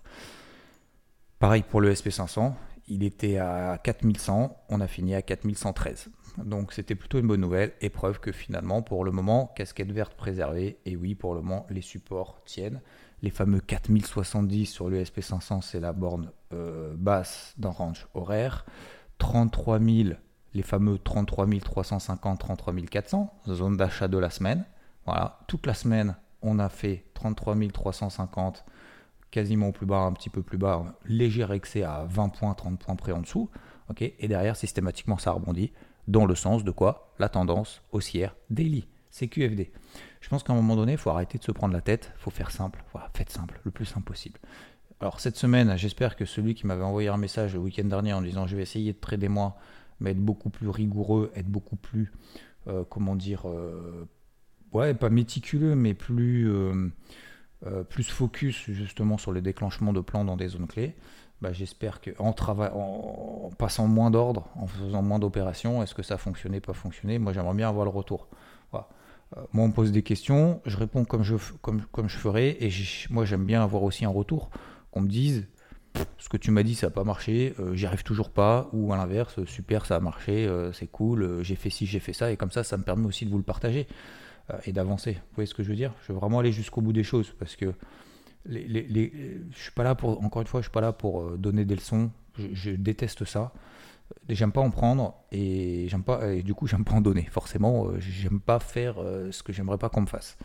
Pareil 1.38 1.62
pour 1.62 1.80
le 1.80 1.92
SP500, 1.92 2.52
il 2.88 3.02
était 3.04 3.38
à 3.38 3.78
4100, 3.82 4.56
on 4.68 4.80
a 4.80 4.86
fini 4.86 5.14
à 5.14 5.22
4113. 5.22 6.10
Donc 6.44 6.72
c'était 6.72 6.94
plutôt 6.94 7.18
une 7.18 7.26
bonne 7.26 7.40
nouvelle 7.40 7.72
et 7.80 7.90
preuve 7.90 8.20
que 8.20 8.32
finalement, 8.32 8.82
pour 8.82 9.04
le 9.04 9.10
moment, 9.10 9.52
casquette 9.56 9.92
verte 9.92 10.14
préservée. 10.14 10.78
Et 10.84 10.96
oui, 10.96 11.14
pour 11.14 11.34
le 11.34 11.40
moment, 11.40 11.66
les 11.70 11.80
supports 11.80 12.40
tiennent. 12.44 12.80
Les 13.22 13.30
fameux 13.30 13.60
4070 13.60 14.66
sur 14.66 14.90
le 14.90 15.02
SP500, 15.02 15.62
c'est 15.62 15.80
la 15.80 15.92
borne 15.92 16.30
euh, 16.52 16.94
basse 16.96 17.54
d'un 17.56 17.70
range 17.70 18.06
horaire. 18.14 18.66
33 19.18 19.80
000, 19.80 20.10
les 20.52 20.62
fameux 20.62 20.98
33 20.98 21.46
350, 21.64 22.38
33 22.38 22.74
400, 22.90 23.34
zone 23.48 23.76
d'achat 23.76 24.08
de 24.08 24.18
la 24.18 24.28
semaine. 24.28 24.64
Voilà, 25.06 25.38
toute 25.46 25.66
la 25.66 25.72
semaine, 25.72 26.16
on 26.42 26.58
a 26.58 26.68
fait 26.68 27.06
33 27.14 27.56
350, 27.72 28.64
quasiment 29.30 29.68
au 29.68 29.72
plus 29.72 29.86
bas, 29.86 30.00
un 30.00 30.12
petit 30.12 30.28
peu 30.28 30.42
plus 30.42 30.58
bas, 30.58 30.84
léger 31.06 31.46
excès 31.50 31.82
à 31.82 32.04
20 32.08 32.28
points, 32.28 32.52
30 32.52 32.78
points 32.78 32.96
près 32.96 33.12
en 33.12 33.20
dessous. 33.20 33.48
et 33.98 34.28
derrière, 34.28 34.56
systématiquement, 34.56 35.16
ça 35.16 35.30
rebondit 35.30 35.72
dans 36.08 36.26
le 36.26 36.34
sens 36.34 36.64
de 36.64 36.70
quoi 36.70 37.14
La 37.18 37.28
tendance 37.28 37.82
haussière 37.92 38.34
daily. 38.50 38.86
C'est 39.10 39.28
QFD. 39.28 39.72
Je 40.20 40.28
pense 40.28 40.42
qu'à 40.42 40.52
un 40.52 40.56
moment 40.56 40.76
donné, 40.76 40.92
il 40.92 40.98
faut 40.98 41.10
arrêter 41.10 41.38
de 41.38 41.44
se 41.44 41.52
prendre 41.52 41.72
la 41.72 41.80
tête, 41.80 42.12
il 42.16 42.20
faut 42.20 42.30
faire 42.30 42.50
simple. 42.50 42.84
Voilà, 42.92 43.10
faites 43.14 43.30
simple, 43.30 43.60
le 43.64 43.70
plus 43.70 43.84
simple 43.84 44.04
possible. 44.04 44.38
Alors 45.00 45.20
cette 45.20 45.36
semaine, 45.36 45.76
j'espère 45.76 46.16
que 46.16 46.24
celui 46.24 46.54
qui 46.54 46.66
m'avait 46.66 46.82
envoyé 46.82 47.08
un 47.08 47.18
message 47.18 47.54
le 47.54 47.60
week-end 47.60 47.84
dernier 47.84 48.12
en 48.12 48.22
disant 48.22 48.46
je 48.46 48.56
vais 48.56 48.62
essayer 48.62 48.92
de 48.92 48.98
trader 48.98 49.28
moi, 49.28 49.56
mais 50.00 50.12
être 50.12 50.20
beaucoup 50.20 50.50
plus 50.50 50.68
rigoureux, 50.68 51.30
être 51.34 51.48
beaucoup 51.48 51.76
plus, 51.76 52.12
euh, 52.66 52.82
comment 52.88 53.14
dire, 53.14 53.48
euh, 53.48 54.08
ouais, 54.72 54.94
pas 54.94 55.10
méticuleux, 55.10 55.74
mais 55.74 55.92
plus, 55.92 56.50
euh, 56.50 56.90
plus 57.90 58.08
focus 58.08 58.70
justement 58.70 59.18
sur 59.18 59.32
le 59.32 59.42
déclenchement 59.42 59.92
de 59.92 60.00
plans 60.00 60.24
dans 60.24 60.36
des 60.36 60.48
zones 60.48 60.66
clés. 60.66 60.94
Bah, 61.42 61.52
j'espère 61.52 62.00
qu'en 62.00 62.34
en, 62.38 63.46
en 63.46 63.50
passant 63.58 63.86
moins 63.86 64.10
d'ordre, 64.10 64.48
en 64.56 64.66
faisant 64.66 65.02
moins 65.02 65.18
d'opérations, 65.18 65.82
est-ce 65.82 65.94
que 65.94 66.02
ça 66.02 66.14
a 66.14 66.18
fonctionné, 66.18 66.60
pas 66.60 66.72
fonctionné? 66.72 67.18
Moi, 67.18 67.32
j'aimerais 67.32 67.54
bien 67.54 67.68
avoir 67.68 67.84
le 67.84 67.90
retour. 67.90 68.28
Euh, 69.36 69.40
moi, 69.52 69.64
on 69.64 69.68
me 69.68 69.72
pose 69.72 69.92
des 69.92 70.02
questions, 70.02 70.60
je 70.66 70.76
réponds 70.76 71.04
comme 71.04 71.22
je, 71.22 71.34
comme, 71.60 72.08
ferai, 72.08 72.56
et 72.60 72.70
moi, 73.10 73.24
j'aime 73.24 73.44
bien 73.44 73.62
avoir 73.62 73.82
aussi 73.82 74.04
un 74.04 74.10
retour, 74.10 74.50
qu'on 74.90 75.00
me 75.00 75.08
dise 75.08 75.48
ce 76.18 76.28
que 76.28 76.36
tu 76.36 76.50
m'as 76.50 76.62
dit, 76.62 76.74
ça 76.74 76.86
n'a 76.88 76.90
pas 76.92 77.04
marché, 77.04 77.54
euh, 77.58 77.74
j'y 77.74 77.86
arrive 77.86 78.02
toujours 78.02 78.30
pas, 78.30 78.68
ou 78.72 78.92
à 78.92 78.96
l'inverse, 78.96 79.44
super, 79.46 79.86
ça 79.86 79.96
a 79.96 80.00
marché, 80.00 80.46
euh, 80.46 80.72
c'est 80.72 80.86
cool, 80.86 81.42
j'ai 81.42 81.56
fait 81.56 81.70
ci, 81.70 81.86
j'ai 81.86 82.00
fait 82.00 82.12
ça, 82.12 82.30
et 82.30 82.36
comme 82.36 82.50
ça, 82.52 82.62
ça 82.64 82.76
me 82.76 82.82
permet 82.82 83.06
aussi 83.06 83.24
de 83.24 83.30
vous 83.30 83.38
le 83.38 83.42
partager 83.42 83.86
et 84.64 84.72
d'avancer. 84.72 85.14
Vous 85.14 85.34
voyez 85.34 85.48
ce 85.48 85.54
que 85.54 85.64
je 85.64 85.68
veux 85.70 85.74
dire? 85.74 85.92
Je 86.02 86.12
veux 86.12 86.18
vraiment 86.18 86.38
aller 86.38 86.52
jusqu'au 86.52 86.80
bout 86.80 86.92
des 86.92 87.02
choses, 87.02 87.34
parce 87.38 87.56
que 87.56 87.74
les, 88.48 89.46
je 89.50 89.58
suis 89.58 89.72
pas 89.72 89.84
là 89.84 89.94
pour, 89.94 90.22
encore 90.22 90.42
une 90.42 90.48
fois, 90.48 90.60
je 90.60 90.66
suis 90.66 90.72
pas 90.72 90.80
là 90.80 90.92
pour 90.92 91.22
euh, 91.22 91.36
donner 91.36 91.64
des 91.64 91.74
leçons. 91.74 92.10
Je, 92.38 92.70
déteste 92.70 93.24
ça. 93.24 93.52
J'aime 94.28 94.52
pas 94.52 94.60
en 94.60 94.70
prendre 94.70 95.14
et 95.32 95.86
j'aime 95.88 96.04
pas, 96.04 96.32
et 96.32 96.42
du 96.42 96.54
coup, 96.54 96.66
j'aime 96.66 96.84
pas 96.84 96.94
en 96.94 97.00
donner. 97.00 97.26
Forcément, 97.30 97.86
euh, 97.86 97.98
j'aime 97.98 98.40
pas 98.40 98.60
faire 98.60 98.96
euh, 98.98 99.32
ce 99.32 99.42
que 99.42 99.52
j'aimerais 99.52 99.78
pas 99.78 99.88
qu'on 99.88 100.02
me 100.02 100.06
fasse. 100.06 100.36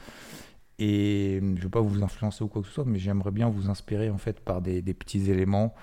Et 0.79 1.39
je 1.41 1.61
veux 1.61 1.69
pas 1.69 1.81
vous 1.81 2.01
influencer 2.03 2.43
ou 2.43 2.47
quoi 2.47 2.61
que 2.61 2.67
ce 2.67 2.73
soit, 2.73 2.85
mais 2.85 2.97
j'aimerais 2.97 3.31
bien 3.31 3.49
vous 3.49 3.69
inspirer 3.69 4.09
en 4.09 4.17
fait 4.17 4.39
par 4.39 4.61
des, 4.61 4.81
petits 4.95 5.29
éléments, 5.29 5.75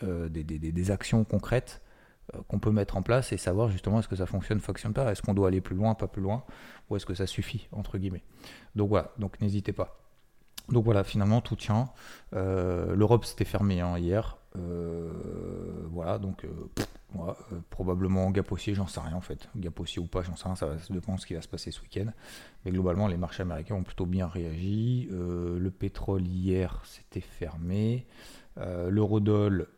des, 0.00 0.42
des, 0.42 0.90
actions 0.90 1.22
concrètes 1.24 1.82
qu'on 2.46 2.58
peut 2.58 2.70
mettre 2.70 2.96
en 2.96 3.02
place 3.02 3.30
et 3.32 3.36
savoir 3.36 3.68
justement 3.68 3.98
est-ce 3.98 4.08
que 4.08 4.16
ça 4.16 4.24
fonctionne, 4.24 4.60
fonctionne 4.60 4.94
pas, 4.94 5.12
est-ce 5.12 5.20
qu'on 5.20 5.34
doit 5.34 5.48
aller 5.48 5.60
plus 5.60 5.76
loin, 5.76 5.94
pas 5.94 6.08
plus 6.08 6.22
loin, 6.22 6.44
ou 6.88 6.96
est-ce 6.96 7.04
que 7.04 7.12
ça 7.12 7.26
suffit 7.26 7.68
entre 7.72 7.98
guillemets. 7.98 8.22
Donc 8.74 8.88
voilà, 8.88 9.12
donc 9.18 9.38
n'hésitez 9.42 9.74
pas. 9.74 10.07
Donc 10.70 10.84
voilà, 10.84 11.04
finalement 11.04 11.40
tout 11.40 11.56
tient. 11.56 11.90
Euh, 12.34 12.94
L'Europe 12.94 13.24
s'était 13.24 13.44
fermée 13.44 13.80
hein, 13.80 13.98
hier. 13.98 14.36
Euh, 14.56 15.10
voilà, 15.90 16.18
donc 16.18 16.44
euh, 16.44 17.32
probablement 17.70 18.30
gap 18.30 18.50
haussier, 18.50 18.74
j'en 18.74 18.86
sais 18.86 19.00
rien 19.00 19.14
en 19.14 19.20
fait. 19.20 19.48
Gap 19.56 19.78
haussier 19.80 20.00
ou 20.00 20.06
pas, 20.06 20.22
j'en 20.22 20.36
sais 20.36 20.44
rien, 20.44 20.56
ça, 20.56 20.66
va, 20.66 20.76
dépend 20.90 21.14
de 21.14 21.20
ce 21.20 21.26
qui 21.26 21.34
va 21.34 21.42
se 21.42 21.48
passer 21.48 21.70
ce 21.70 21.80
week-end. 21.80 22.10
Mais 22.64 22.70
globalement, 22.70 23.06
les 23.06 23.16
marchés 23.16 23.42
américains 23.42 23.76
ont 23.76 23.82
plutôt 23.82 24.06
bien 24.06 24.26
réagi. 24.26 25.08
le 25.10 25.70
pétrole 25.70 26.26
hier 26.26 26.82
s'était 26.84 27.20
fermé. 27.20 28.06
L'eurodoll 28.56 29.68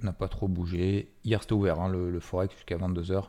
n'a 0.00 0.12
pas 0.12 0.28
trop 0.28 0.48
bougé. 0.48 1.12
Hier 1.24 1.40
c'était 1.42 1.54
ouvert, 1.54 1.80
hein, 1.80 1.88
le, 1.88 2.20
Forex 2.20 2.54
jusqu'à 2.54 2.76
22h. 2.76 3.24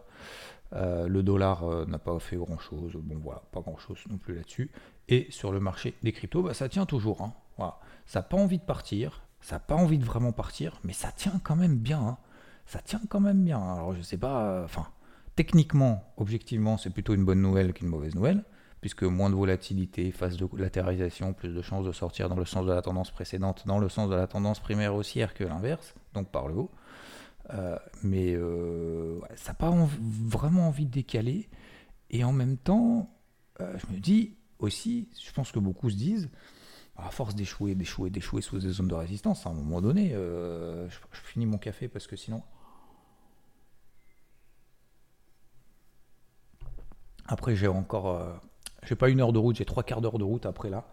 Euh, 0.75 1.07
le 1.07 1.21
dollar 1.21 1.63
euh, 1.63 1.85
n'a 1.85 1.99
pas 1.99 2.17
fait 2.19 2.35
grand 2.35 2.57
chose. 2.57 2.93
Bon, 2.95 3.19
voilà, 3.21 3.43
pas 3.51 3.61
grand 3.61 3.77
chose 3.77 3.99
non 4.09 4.17
plus 4.17 4.35
là-dessus. 4.35 4.71
Et 5.07 5.27
sur 5.29 5.51
le 5.51 5.59
marché 5.59 5.95
des 6.01 6.11
cryptos, 6.11 6.41
bah, 6.41 6.53
ça 6.53 6.69
tient 6.69 6.85
toujours. 6.85 7.21
Hein. 7.21 7.33
Voilà. 7.57 7.79
Ça 8.05 8.19
n'a 8.19 8.23
pas 8.23 8.37
envie 8.37 8.57
de 8.57 8.63
partir. 8.63 9.23
Ça 9.41 9.55
n'a 9.55 9.59
pas 9.59 9.75
envie 9.75 9.97
de 9.97 10.05
vraiment 10.05 10.31
partir. 10.31 10.79
Mais 10.83 10.93
ça 10.93 11.11
tient 11.11 11.39
quand 11.43 11.55
même 11.55 11.77
bien. 11.77 11.99
Hein. 11.99 12.17
Ça 12.65 12.79
tient 12.79 13.01
quand 13.07 13.19
même 13.19 13.43
bien. 13.43 13.61
Alors, 13.61 13.93
je 13.93 14.01
sais 14.01 14.17
pas. 14.17 14.45
Euh, 14.45 14.65
enfin, 14.65 14.87
techniquement, 15.35 16.03
objectivement, 16.17 16.77
c'est 16.77 16.89
plutôt 16.89 17.13
une 17.13 17.25
bonne 17.25 17.41
nouvelle 17.41 17.73
qu'une 17.73 17.89
mauvaise 17.89 18.15
nouvelle. 18.15 18.43
Puisque 18.81 19.03
moins 19.03 19.29
de 19.29 19.35
volatilité, 19.35 20.11
phase 20.11 20.35
de 20.35 20.49
latéralisation, 20.57 21.31
plus 21.31 21.53
de 21.53 21.61
chances 21.61 21.85
de 21.85 21.93
sortir 21.93 22.27
dans 22.27 22.35
le 22.35 22.43
sens 22.43 22.65
de 22.65 22.73
la 22.73 22.81
tendance 22.81 23.11
précédente, 23.11 23.63
dans 23.65 23.79
le 23.79 23.87
sens 23.87 24.09
de 24.09 24.15
la 24.15 24.27
tendance 24.27 24.59
primaire 24.59 24.93
haussière 24.93 25.33
que 25.33 25.45
l'inverse, 25.45 25.95
donc 26.13 26.29
par 26.29 26.49
le 26.49 26.55
haut. 26.55 26.71
Euh, 27.49 27.77
mais 28.03 28.33
euh, 28.33 29.19
ça 29.35 29.51
n'a 29.51 29.55
pas 29.55 29.71
vraiment 29.99 30.67
envie 30.67 30.85
de 30.85 30.91
décaler. 30.91 31.49
Et 32.09 32.23
en 32.23 32.31
même 32.31 32.57
temps, 32.57 33.13
euh, 33.59 33.77
je 33.77 33.93
me 33.93 33.99
dis 33.99 34.35
aussi, 34.59 35.09
je 35.21 35.31
pense 35.33 35.51
que 35.51 35.59
beaucoup 35.59 35.89
se 35.89 35.95
disent, 35.95 36.29
à 36.95 37.09
force 37.09 37.35
d'échouer, 37.35 37.75
d'échouer, 37.75 38.09
d'échouer 38.09 38.41
sous 38.41 38.59
des 38.59 38.69
zones 38.69 38.87
de 38.87 38.95
résistance, 38.95 39.45
à 39.45 39.49
un 39.49 39.53
moment 39.53 39.81
donné, 39.81 40.11
je, 40.11 40.97
finis 41.11 41.45
mon 41.47 41.57
café 41.57 41.87
parce 41.87 42.07
que 42.07 42.15
sinon. 42.15 42.43
Après, 47.25 47.55
j'ai 47.55 47.67
encore. 47.67 48.39
j'ai 48.83 48.95
pas 48.95 49.09
une 49.09 49.21
heure 49.21 49.33
de 49.33 49.39
route, 49.39 49.55
j'ai 49.55 49.65
trois 49.65 49.83
quarts 49.83 50.01
d'heure 50.01 50.19
de 50.19 50.23
route 50.23 50.45
après 50.45 50.69
là. 50.69 50.87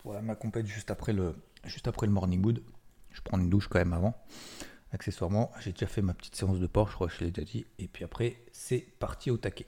Pour 0.00 0.20
ma 0.22 0.34
compète 0.36 0.66
juste 0.66 0.90
après 0.90 1.12
le, 1.12 1.34
juste 1.64 1.88
après 1.88 2.06
le 2.06 2.12
morning 2.12 2.44
wood. 2.44 2.62
Je 3.10 3.22
prends 3.22 3.38
une 3.38 3.48
douche 3.48 3.68
quand 3.68 3.78
même 3.78 3.94
avant 3.94 4.14
accessoirement. 4.92 5.50
J'ai 5.60 5.72
déjà 5.72 5.86
fait 5.86 6.02
ma 6.02 6.14
petite 6.14 6.36
séance 6.36 6.58
de 6.58 6.66
Porsche, 6.66 6.92
je 6.92 6.94
crois 6.94 7.08
que 7.08 7.14
je 7.14 7.24
l'ai 7.24 7.30
déjà 7.30 7.46
dit. 7.46 7.66
Et 7.78 7.88
puis 7.88 8.04
après, 8.04 8.36
c'est 8.52 8.86
parti 8.98 9.30
au 9.30 9.36
taquet. 9.36 9.66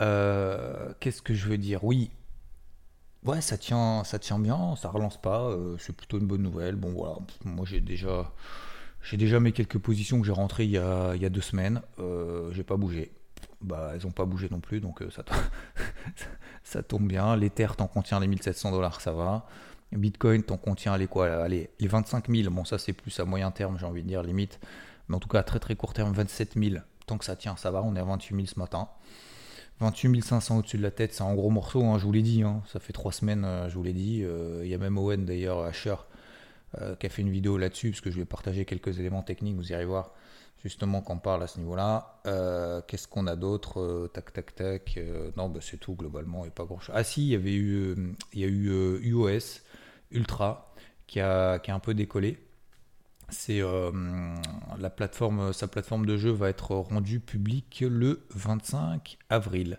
Euh, 0.00 0.92
qu'est-ce 1.00 1.22
que 1.22 1.34
je 1.34 1.48
veux 1.48 1.58
dire? 1.58 1.84
Oui, 1.84 2.10
ouais, 3.24 3.40
ça 3.40 3.58
tient, 3.58 4.02
ça 4.04 4.18
tient 4.18 4.38
bien, 4.38 4.76
ça 4.76 4.88
relance 4.88 5.20
pas. 5.20 5.48
Euh, 5.48 5.76
c'est 5.78 5.94
plutôt 5.94 6.18
une 6.18 6.26
bonne 6.26 6.42
nouvelle. 6.42 6.76
Bon, 6.76 6.92
voilà, 6.92 7.16
moi 7.44 7.66
j'ai 7.66 7.80
déjà, 7.80 8.32
j'ai 9.02 9.16
déjà 9.16 9.40
mes 9.40 9.52
quelques 9.52 9.78
positions 9.78 10.20
que 10.20 10.26
j'ai 10.26 10.32
rentrées 10.32 10.64
il 10.64 10.70
y 10.70 10.78
a, 10.78 11.14
il 11.14 11.22
y 11.22 11.26
a 11.26 11.30
deux 11.30 11.40
semaines. 11.40 11.82
Euh, 11.98 12.50
j'ai 12.52 12.64
pas 12.64 12.76
bougé. 12.76 13.12
Bah, 13.60 13.92
elles 13.94 14.06
ont 14.06 14.10
pas 14.10 14.24
bougé 14.24 14.48
non 14.50 14.60
plus, 14.60 14.80
donc 14.80 15.02
ça, 15.10 15.22
ça 16.64 16.82
tombe 16.82 17.06
bien. 17.06 17.36
L'Ether, 17.36 17.68
t'en 17.76 17.86
contient 17.86 18.18
les 18.20 18.26
1700 18.26 18.70
dollars, 18.70 19.00
ça 19.02 19.12
va. 19.12 19.46
Bitcoin, 19.92 20.42
t'en 20.42 20.56
contient 20.56 20.96
les 20.96 21.06
quoi 21.06 21.42
Allez, 21.42 21.70
les 21.80 21.88
25 21.88 22.28
000, 22.28 22.50
bon 22.50 22.64
ça 22.64 22.78
c'est 22.78 22.92
plus 22.92 23.18
à 23.18 23.24
moyen 23.24 23.50
terme, 23.50 23.78
j'ai 23.78 23.86
envie 23.86 24.02
de 24.02 24.08
dire, 24.08 24.22
limite. 24.22 24.60
Mais 25.08 25.16
en 25.16 25.20
tout 25.20 25.28
cas 25.28 25.40
à 25.40 25.42
très 25.42 25.58
très 25.58 25.74
court 25.74 25.92
terme, 25.92 26.12
27 26.12 26.54
000. 26.56 26.76
Tant 27.06 27.18
que 27.18 27.24
ça 27.24 27.34
tient, 27.34 27.56
ça 27.56 27.70
va, 27.70 27.82
on 27.82 27.96
est 27.96 28.00
à 28.00 28.04
28 28.04 28.34
000 28.36 28.46
ce 28.46 28.58
matin. 28.58 28.88
28 29.80 30.22
500 30.22 30.58
au-dessus 30.58 30.76
de 30.76 30.82
la 30.82 30.90
tête, 30.90 31.14
c'est 31.14 31.22
un 31.22 31.34
gros 31.34 31.50
morceau, 31.50 31.82
hein, 31.84 31.98
je 31.98 32.04
vous 32.04 32.12
l'ai 32.12 32.22
dit, 32.22 32.42
hein. 32.42 32.62
ça 32.70 32.80
fait 32.80 32.92
trois 32.92 33.12
semaines, 33.12 33.44
euh, 33.44 33.68
je 33.68 33.74
vous 33.74 33.82
l'ai 33.82 33.94
dit. 33.94 34.22
Euh, 34.22 34.60
il 34.62 34.70
y 34.70 34.74
a 34.74 34.78
même 34.78 34.98
Owen 34.98 35.24
d'ailleurs, 35.24 35.60
Asher, 35.60 35.96
euh, 36.80 36.94
qui 36.96 37.06
a 37.06 37.08
fait 37.08 37.22
une 37.22 37.30
vidéo 37.30 37.56
là-dessus, 37.56 37.90
parce 37.90 38.02
que 38.02 38.10
je 38.10 38.18
vais 38.18 38.26
partager 38.26 38.66
quelques 38.66 38.98
éléments 39.00 39.22
techniques, 39.22 39.56
vous 39.56 39.72
irez 39.72 39.86
voir 39.86 40.12
justement 40.62 41.00
qu'on 41.00 41.18
parle 41.18 41.42
à 41.42 41.46
ce 41.46 41.58
niveau-là. 41.58 42.20
Qu'est-ce 42.86 43.08
qu'on 43.08 43.26
a 43.26 43.34
d'autre 43.34 44.10
Tac, 44.12 44.30
tac, 44.34 44.54
tac. 44.54 45.00
non, 45.38 45.48
bah, 45.48 45.60
c'est 45.62 45.78
tout 45.78 45.94
globalement 45.94 46.44
et 46.44 46.50
pas 46.50 46.64
grand-chose. 46.64 46.94
Ah 46.94 47.02
si, 47.02 47.22
il 47.22 47.30
y 47.30 47.34
avait 47.34 47.54
eu 47.54 48.14
UOS 48.34 49.62
Ultra 50.10 50.72
qui 51.06 51.20
a, 51.20 51.58
qui 51.58 51.70
a 51.70 51.74
un 51.74 51.80
peu 51.80 51.94
décollé. 51.94 52.38
C'est 53.30 53.62
euh, 53.62 53.90
la 54.78 54.90
plateforme, 54.90 55.52
sa 55.52 55.68
plateforme 55.68 56.04
de 56.04 56.16
jeu 56.16 56.30
va 56.30 56.48
être 56.48 56.74
rendue 56.74 57.20
publique 57.20 57.84
le 57.86 58.26
25 58.30 59.18
avril. 59.28 59.78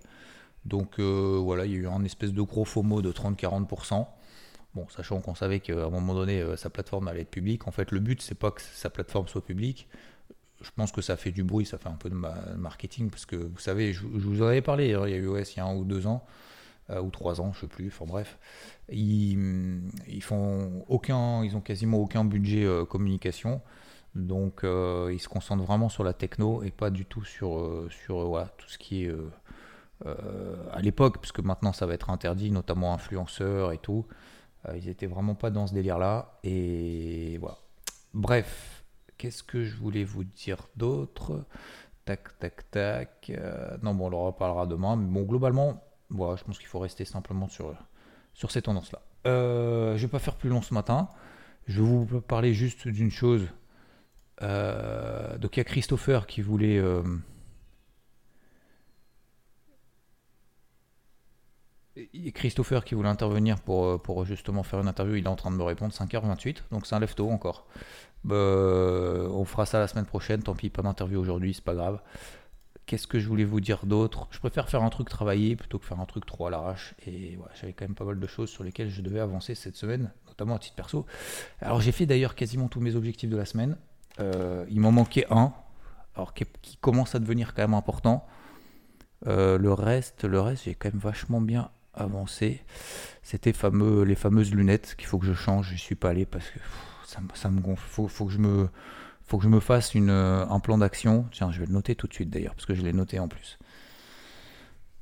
Donc 0.66 1.00
euh, 1.00 1.40
voilà, 1.42 1.66
il 1.66 1.72
y 1.72 1.76
a 1.76 1.80
eu 1.80 1.88
un 1.88 2.04
espèce 2.04 2.34
de 2.34 2.42
gros 2.42 2.66
FOMO 2.66 3.02
de 3.02 3.12
30-40%. 3.12 4.08
Bon, 4.74 4.88
sachant 4.90 5.20
qu'on 5.20 5.36
savait 5.36 5.60
qu'à 5.60 5.74
un 5.74 5.90
moment 5.90 6.14
donné, 6.14 6.42
euh, 6.42 6.56
sa 6.56 6.70
plateforme 6.70 7.08
allait 7.10 7.22
être 7.22 7.32
publique. 7.32 7.68
En 7.68 7.72
fait, 7.72 7.92
le 7.92 8.00
but, 8.00 8.22
c'est 8.22 8.36
pas 8.36 8.52
que 8.52 8.62
sa 8.62 8.90
plateforme 8.90 9.28
soit 9.28 9.44
publique. 9.44 9.90
Je 10.62 10.70
pense 10.76 10.92
que 10.92 11.02
ça 11.02 11.18
fait 11.18 11.32
du 11.32 11.44
bruit, 11.44 11.66
ça 11.66 11.78
fait 11.78 11.90
un 11.90 11.96
peu 11.96 12.10
de 12.10 12.16
marketing, 12.16 13.10
parce 13.10 13.26
que 13.26 13.36
vous 13.36 13.60
savez, 13.60 13.94
je, 13.94 14.06
vous 14.06 14.44
en 14.44 14.46
avais 14.46 14.62
parlé, 14.62 14.94
hein, 14.94 15.04
il 15.08 15.12
y 15.12 15.16
a 15.16 15.18
eu 15.18 15.28
OS 15.28 15.56
il 15.56 15.58
y 15.58 15.60
a 15.60 15.66
un 15.66 15.76
ou 15.76 15.84
deux 15.84 16.06
ans. 16.06 16.24
Euh, 16.92 17.02
ou 17.02 17.10
trois 17.10 17.42
ans, 17.42 17.52
je 17.54 17.62
sais 17.62 17.68
plus. 17.68 17.88
Enfin 17.88 18.06
bref, 18.06 18.38
ils, 18.90 19.82
ils 20.08 20.24
font 20.24 20.84
aucun, 20.88 21.44
ils 21.44 21.56
ont 21.56 21.62
quasiment 21.62 21.98
aucun 21.98 22.26
budget 22.26 22.66
euh, 22.66 22.86
communication. 22.86 23.62
Donc 24.16 24.64
euh, 24.64 25.10
ils 25.14 25.20
se 25.20 25.30
concentrent 25.30 25.64
vraiment 25.64 25.90
sur 25.90 26.04
la 26.04 26.14
techno 26.14 26.64
et 26.64 26.72
pas 26.72 26.90
du 26.90 27.06
tout 27.06 27.24
sur, 27.24 27.88
sur 27.90 28.28
voilà, 28.28 28.48
tout 28.58 28.68
ce 28.68 28.78
qui 28.78 29.06
est 29.06 29.16
à 30.74 30.82
l'époque, 30.82 31.20
parce 31.20 31.32
que 31.32 31.44
maintenant 31.44 31.74
ça 31.74 31.86
va 31.86 31.94
être 31.94 32.10
interdit, 32.10 32.50
notamment 32.52 32.94
influenceurs 32.94 33.72
et 33.72 33.78
tout. 33.78 34.08
ils 34.76 34.90
étaient 34.90 35.06
vraiment 35.06 35.36
pas 35.36 35.52
dans 35.52 35.68
ce 35.68 35.74
délire-là. 35.76 36.40
Et 36.44 37.38
voilà. 37.38 37.60
Bref, 38.14 38.84
qu'est-ce 39.18 39.44
que 39.44 39.64
je 39.64 39.78
voulais 39.78 40.04
vous 40.04 40.24
dire 40.24 40.68
d'autre? 40.76 41.46
Tac, 42.04 42.38
tac, 42.40 42.72
tac. 42.72 43.32
non, 43.84 43.94
bon, 43.94 44.12
on 44.12 44.14
en 44.14 44.26
reparlera 44.26 44.66
demain. 44.66 44.96
Mais 44.96 45.06
bon, 45.06 45.22
globalement, 45.22 45.82
je 46.12 46.44
pense 46.44 46.58
qu'il 46.58 46.68
faut 46.68 46.80
rester 46.80 47.06
simplement 47.06 47.48
sur, 47.48 47.74
sur 48.34 48.52
ces 48.52 48.62
tendances-là. 48.62 49.02
Euh, 49.28 49.98
je 49.98 50.02
vais 50.02 50.12
pas 50.12 50.20
faire 50.20 50.36
plus 50.36 50.50
long 50.50 50.62
ce 50.62 50.74
matin. 50.74 51.10
Je 51.68 51.82
vais 51.82 51.88
vous 51.88 52.22
parler 52.22 52.54
juste 52.54 52.88
d'une 52.88 53.12
chose. 53.12 53.48
Euh, 54.42 55.38
donc 55.38 55.58
il 55.58 55.60
y 55.60 55.62
a 55.62 55.64
Christopher 55.64 56.28
qui 56.28 56.42
voulait... 56.42 56.78
Euh, 56.78 57.04
Christopher 62.34 62.86
qui 62.86 62.96
voulait 62.96 63.10
intervenir 63.10 63.60
pour, 63.60 64.02
pour 64.02 64.26
justement 64.26 64.64
faire 64.64 64.80
une 64.80 64.88
interview, 64.88 65.16
il 65.16 65.26
est 65.26 65.28
en 65.28 65.36
train 65.36 65.52
de 65.52 65.58
me 65.58 65.64
répondre 65.64 65.94
5h28, 65.94 66.64
donc 66.72 66.88
c'est 66.88 66.96
un 66.96 67.00
lève 67.00 67.14
encore. 67.20 67.68
on 68.24 69.46
fera 69.46 69.66
ça 69.66 69.78
la 69.78 69.88
semaine 69.88 70.06
prochaine, 70.06 70.42
tant 70.42 70.56
pis, 70.56 70.70
pas 70.70 70.82
d'interview 70.82 71.20
aujourd'hui, 71.20 71.54
c'est 71.54 71.64
pas 71.64 71.76
grave. 71.76 72.00
Qu'est-ce 72.92 73.08
que 73.08 73.20
je 73.20 73.28
voulais 73.30 73.46
vous 73.46 73.62
dire 73.62 73.86
d'autre? 73.86 74.28
Je 74.32 74.40
préfère 74.40 74.68
faire 74.68 74.84
un 74.84 74.90
truc 74.90 75.08
travaillé 75.08 75.56
plutôt 75.56 75.80
que 75.80 75.86
faire 75.86 76.02
un 76.02 76.06
truc 76.06 76.26
trop 76.26 76.48
à 76.48 76.50
l'arrache. 76.50 76.94
Et 77.08 77.40
j'avais 77.54 77.72
quand 77.72 77.86
même 77.86 77.96
pas 77.96 78.04
mal 78.04 78.20
de 78.20 78.28
choses 78.28 78.50
sur 78.50 78.66
lesquelles 78.66 78.90
je 78.90 79.02
devais 79.02 79.22
avancer 79.22 79.56
cette 79.56 79.78
semaine, 79.78 80.12
notamment 80.28 80.58
à 80.58 80.60
titre 80.60 80.76
perso. 80.76 81.06
Alors 81.62 81.80
j'ai 81.80 81.94
fait 81.94 82.06
d'ailleurs 82.06 82.36
quasiment 82.36 82.68
tous 82.68 82.82
mes 82.82 82.98
objectifs 82.98 83.30
de 83.30 83.38
la 83.38 83.46
semaine. 83.46 83.78
Euh, 84.20 84.66
il 84.70 84.82
m'en 84.82 84.92
manquait 84.92 85.26
un, 85.30 85.54
alors 86.16 86.34
qui, 86.34 86.46
commence 86.82 87.16
à 87.16 87.20
devenir 87.20 87.54
quand 87.54 87.62
même 87.62 87.76
important. 87.76 88.28
Euh, 89.26 89.58
le 89.58 89.72
reste, 89.72 90.26
le 90.26 90.42
reste, 90.42 90.66
j'ai 90.66 90.76
quand 90.76 90.92
même 90.92 91.00
vachement 91.00 91.40
bien 91.40 91.72
avancé. 91.94 92.62
C'était 93.24 93.54
fameux, 93.54 94.04
les 94.04 94.16
fameuses 94.16 94.54
lunettes 94.54 94.96
qu'il 94.98 95.08
faut 95.08 95.18
que 95.18 95.26
je 95.26 95.34
change. 95.34 95.72
Je 95.72 95.78
suis 95.78 95.96
pas 95.96 96.10
allé 96.10 96.26
parce 96.26 96.50
que 96.50 96.60
ça, 97.06 97.22
ça, 97.36 97.50
me 97.50 97.62
gonfle. 97.62 97.88
Faut, 97.88 98.10
faut 98.10 98.26
que 98.26 98.34
je 98.34 98.40
me 98.40 98.68
faut 99.32 99.38
que 99.38 99.46
je 99.46 99.50
me 99.50 99.62
fasse 99.62 99.96
une, 99.96 100.10
euh, 100.10 100.46
un 100.46 100.60
plan 100.60 100.78
d'action. 100.78 101.26
Tiens, 101.32 101.54
je 101.54 101.62
vais 101.62 101.66
le 101.66 101.72
noter 101.72 101.96
tout 101.96 102.06
de 102.06 102.14
suite 102.14 102.30
d'ailleurs, 102.30 102.54
parce 102.54 102.66
que 102.66 102.74
je 102.74 102.82
l'ai 102.82 102.92
noté 102.92 103.18
en 103.18 103.30
plus. 103.30 103.58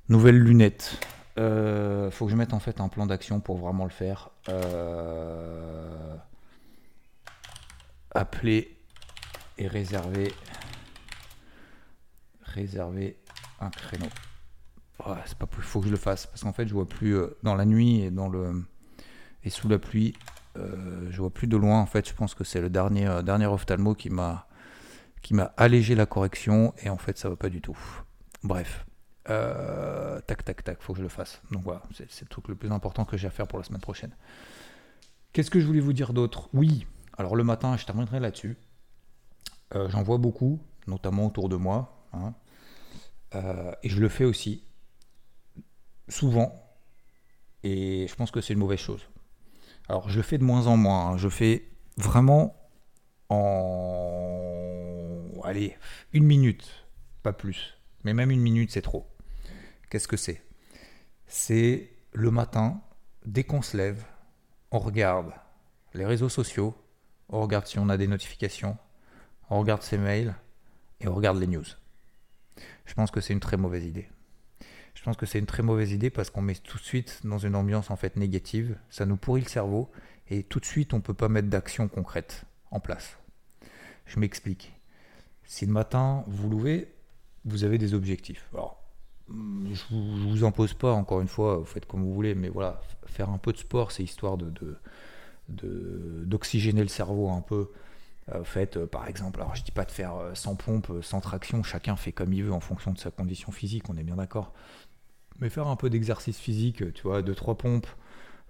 Nouvelle 0.08 0.38
lunette. 0.38 1.00
Euh, 1.40 2.12
faut 2.12 2.26
que 2.26 2.32
je 2.32 2.36
mette 2.36 2.54
en 2.54 2.60
fait 2.60 2.80
un 2.80 2.90
plan 2.90 3.08
d'action 3.08 3.40
pour 3.40 3.58
vraiment 3.58 3.86
le 3.86 3.90
faire. 3.90 4.30
Euh, 4.48 6.16
appeler 8.14 8.78
et 9.58 9.68
réserver. 9.68 10.32
Réserver 12.44 13.18
un 13.60 13.72
créneau. 13.72 14.10
c'est 15.26 15.40
pas 15.40 15.48
plus. 15.48 15.64
Faut 15.64 15.80
que 15.80 15.88
je 15.88 15.92
le 15.92 15.98
fasse 15.98 16.28
parce 16.28 16.44
qu'en 16.44 16.54
fait, 16.54 16.68
je 16.68 16.74
vois 16.76 16.88
plus 16.88 17.16
euh, 17.16 17.36
dans 17.42 17.56
la 17.56 17.66
nuit 17.66 18.02
et 18.02 18.12
dans 18.12 18.30
le 18.30 18.64
et 19.44 19.50
sous 19.50 19.68
la 19.68 19.80
pluie. 19.80 20.14
Euh, 20.60 21.08
je 21.10 21.18
vois 21.18 21.34
plus 21.34 21.48
de 21.48 21.58
loin. 21.58 21.80
En 21.80 21.86
fait, 21.86 22.08
je 22.08 22.13
pense 22.13 22.36
que 22.36 22.44
c'est 22.44 22.62
le 22.62 22.70
dernier, 22.70 23.08
euh, 23.08 23.22
dernier 23.22 23.46
ophtalmo 23.46 23.96
qui 23.96 24.10
m'a 24.10 24.46
allégé 25.58 25.96
la 25.96 26.06
correction 26.06 26.74
et 26.84 26.89
en 26.89 26.98
fait 26.98 27.18
ça 27.18 27.30
va 27.30 27.36
pas 27.36 27.50
du 27.50 27.62
tout. 27.62 27.78
Bref, 28.44 28.86
euh, 29.30 30.20
tac 30.22 30.44
tac 30.44 30.63
tac, 30.63 30.82
faut 30.82 30.94
que 30.94 31.00
je 31.00 31.04
le 31.04 31.10
fasse. 31.10 31.42
Donc 31.51 31.63
voilà, 31.63 31.84
c'est 31.94 32.22
le 32.22 32.28
truc 32.28 32.48
le 32.48 32.56
plus 32.56 32.72
important 32.72 33.06
que 33.06 33.18
j'ai 33.18 33.28
à 33.28 33.32
faire 33.32 33.48
pour 33.48 33.60
la 33.60 33.66
semaine 33.66 33.82
prochaine. 33.82 34.16
Qu'est-ce 35.34 35.51
que 35.51 35.60
je 35.60 35.66
voulais 35.66 35.80
vous 35.80 35.94
dire 35.94 36.13
d'autre? 36.13 36.50
Oui, 36.54 36.88
alors 37.18 37.36
le 37.36 37.44
matin, 37.44 37.78
je 37.78 37.86
terminerai 37.86 38.20
là-dessus. 38.20 38.58
J'en 39.72 40.01
vois 40.01 40.18
beaucoup, 40.18 40.60
notamment 40.88 41.28
autour 41.28 41.48
de 41.48 41.56
moi, 41.56 42.08
hein. 42.13 42.34
et 43.84 43.89
je 43.89 44.01
le 44.01 44.10
fais 44.10 44.25
aussi 44.25 44.63
souvent. 46.08 46.66
Et 47.62 48.08
je 48.08 48.16
pense 48.16 48.32
que 48.32 48.42
c'est 48.42 48.54
une 48.54 48.60
mauvaise 48.60 48.80
chose. 48.80 49.08
Alors 49.89 50.08
je 50.08 50.22
fais 50.22 50.38
de 50.38 50.43
moins 50.43 50.67
en 50.67 50.77
moins. 50.77 51.08
Hein. 51.08 51.17
Je 51.17 51.27
fais 51.29 51.67
vraiment 51.98 52.55
en... 53.29 54.36
Allez, 55.43 55.75
une 56.13 56.25
minute, 56.25 56.86
pas 57.24 57.34
plus. 57.34 57.75
Mais 58.03 58.13
même 58.13 58.29
une 58.29 58.39
minute, 58.39 58.72
c'est 58.72 58.84
trop. 58.84 59.10
Qu'est-ce 59.89 60.08
que 60.08 60.15
c'est? 60.15 60.43
C'est 61.25 61.89
le 62.13 62.29
matin, 62.29 62.81
dès 63.25 63.43
qu'on 63.43 63.63
se 63.63 63.75
lève, 63.75 64.05
on 64.72 64.77
regarde 64.77 65.34
les 65.96 66.05
réseaux 66.05 66.29
sociaux, 66.29 66.75
on 67.29 67.41
regarde 67.41 67.65
si 67.65 67.79
on 67.79 67.89
a 67.89 67.98
des 67.98 68.08
notifications, 68.08 68.77
on 69.50 69.60
regarde 69.60 69.81
ses 69.81 69.98
mails 69.98 70.36
et 71.01 71.08
on 71.08 71.15
regarde 71.15 71.39
les 71.39 71.48
news. 71.48 71.65
Je 72.86 72.93
pense 72.93 73.10
que 73.10 73.22
c'est 73.22 73.34
une 73.34 73.39
très 73.39 73.58
mauvaise 73.58 73.86
idée. 73.86 74.08
Je 75.00 75.06
pense 75.06 75.15
que 75.15 75.25
c'est 75.25 75.39
une 75.39 75.46
très 75.46 75.63
mauvaise 75.63 75.94
idée 75.94 76.10
parce 76.10 76.29
qu'on 76.29 76.41
met 76.41 76.56
tout 76.56 76.77
de 76.77 76.84
suite 76.84 77.22
dans 77.24 77.38
une 77.38 77.56
ambiance 77.56 77.89
en 77.89 77.96
fait 77.96 78.18
négative, 78.18 78.75
ça 78.89 79.06
nous 79.06 79.15
pourrit 79.15 79.39
le 79.39 79.48
cerveau 79.48 79.89
et 80.29 80.44
tout 80.44 80.60
de 80.60 80.65
suite 80.65 80.94
on 80.94 81.00
peut 81.00 81.13
pas 81.13 81.29
mettre 81.29 81.48
d'action 81.48 81.88
concrète 81.88 82.44
en 82.70 82.82
place. 82.82 83.18
Je 84.06 84.20
m'explique. 84.20 84.74
Si 85.46 85.65
le 85.65 85.72
matin 85.72 86.25
vous 86.27 86.50
louvez, 86.50 86.89
vous 87.46 87.63
avez 87.63 87.77
des 87.77 87.94
objectifs. 87.94 88.50
Alors, 88.53 88.84
mm, 89.29 89.74
je 89.74 89.84
vous, 89.89 90.32
vous 90.32 90.44
impose 90.44 90.74
pas, 90.74 90.91
encore 90.91 91.22
une 91.22 91.29
fois, 91.29 91.56
vous 91.56 91.65
faites 91.65 91.86
comme 91.86 92.03
vous 92.03 92.13
voulez, 92.13 92.36
mais 92.36 92.50
voilà, 92.50 92.82
faire 93.06 93.29
un 93.29 93.38
peu 93.38 93.53
de 93.53 93.58
sport, 93.58 93.94
c'est 93.94 94.03
histoire 94.03 94.38
d'oxygéner 95.48 96.82
le 96.82 96.89
cerveau 96.89 97.29
un 97.29 97.39
peu. 97.39 97.72
Euh, 98.36 98.44
faites 98.44 98.75
euh, 98.75 98.86
par 98.86 99.08
exemple, 99.08 99.39
alors 99.41 99.56
je 99.56 99.63
dis 99.63 99.72
pas 99.72 99.86
de 99.86 99.91
faire 99.91 100.15
euh, 100.15 100.36
sans 100.36 100.56
pompe, 100.56 100.91
sans 101.01 101.22
traction, 101.22 101.63
chacun 101.63 101.96
fait 101.96 102.12
comme 102.12 102.34
il 102.34 102.44
veut 102.44 102.53
en 102.53 102.60
fonction 102.60 102.91
de 102.91 103.00
sa 103.00 103.10
condition 103.10 103.51
physique, 103.51 103.89
on 103.89 103.98
est 103.98 104.03
bien 104.03 104.18
d'accord 104.18 104.53
mais 105.39 105.50
faire 105.50 105.67
un 105.67 105.75
peu 105.75 105.89
d'exercice 105.89 106.38
physique, 106.38 106.93
tu 106.93 107.03
vois, 107.03 107.22
deux, 107.22 107.36
trois 107.36 107.58
pompes, 107.58 107.88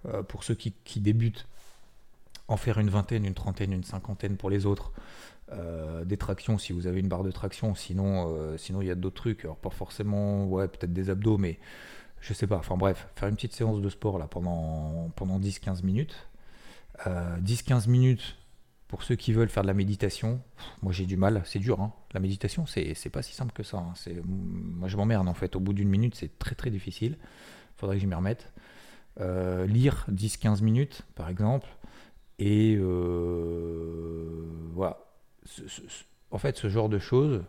euh, 0.06 0.22
pour 0.22 0.44
ceux 0.44 0.54
qui, 0.54 1.00
débutent, 1.00 1.46
en 2.48 2.56
faire 2.56 2.78
une 2.78 2.90
vingtaine, 2.90 3.24
une 3.24 3.34
trentaine, 3.34 3.72
une 3.72 3.84
cinquantaine 3.84 4.36
pour 4.36 4.50
les 4.50 4.66
autres. 4.66 4.92
Euh, 5.52 6.04
des 6.04 6.16
tractions 6.16 6.58
si 6.58 6.72
vous 6.72 6.86
avez 6.86 7.00
une 7.00 7.08
barre 7.08 7.24
de 7.24 7.32
traction, 7.32 7.74
sinon 7.74 8.32
euh, 8.36 8.56
sinon 8.56 8.82
il 8.82 8.86
y 8.86 8.90
a 8.90 8.94
d'autres 8.94 9.16
trucs, 9.16 9.44
alors 9.44 9.56
pas 9.56 9.70
forcément, 9.70 10.46
ouais, 10.46 10.68
peut-être 10.68 10.92
des 10.92 11.10
abdos, 11.10 11.38
mais 11.38 11.58
je 12.20 12.32
sais 12.32 12.46
pas, 12.46 12.58
enfin 12.58 12.76
bref, 12.76 13.08
faire 13.16 13.28
une 13.28 13.34
petite 13.34 13.54
séance 13.54 13.80
de 13.80 13.88
sport 13.88 14.18
là 14.18 14.28
pendant, 14.28 15.10
pendant 15.16 15.40
10-15 15.40 15.84
minutes. 15.84 16.28
10-15 17.06 17.88
minutes 17.88 18.36
pour 18.90 19.04
ceux 19.04 19.14
qui 19.14 19.32
veulent 19.32 19.48
faire 19.48 19.62
de 19.62 19.68
la 19.68 19.74
méditation, 19.74 20.40
moi 20.82 20.92
j'ai 20.92 21.06
du 21.06 21.16
mal, 21.16 21.42
c'est 21.44 21.60
dur. 21.60 21.80
Hein. 21.80 21.92
La 22.12 22.18
méditation, 22.18 22.66
c'est 22.66 23.08
pas 23.08 23.22
si 23.22 23.32
simple 23.32 23.52
que 23.52 23.62
ça. 23.62 23.76
Hein. 23.76 23.94
Moi 24.24 24.88
je 24.88 24.96
m'emmerde 24.96 25.28
en 25.28 25.32
fait. 25.32 25.54
Au 25.54 25.60
bout 25.60 25.72
d'une 25.72 25.88
minute, 25.88 26.16
c'est 26.16 26.40
très 26.40 26.56
très 26.56 26.70
difficile. 26.70 27.16
Il 27.20 27.78
faudrait 27.78 27.98
que 27.98 28.02
je 28.02 28.08
m'y 28.08 28.16
remette. 28.16 28.52
Euh, 29.20 29.64
lire 29.64 30.06
10-15 30.10 30.64
minutes 30.64 31.02
par 31.14 31.28
exemple. 31.28 31.68
Et 32.40 32.76
euh, 32.80 34.44
voilà. 34.72 34.98
en 36.32 36.38
fait, 36.38 36.56
ce 36.56 36.68
genre 36.68 36.88
de 36.88 36.98
choses, 36.98 37.44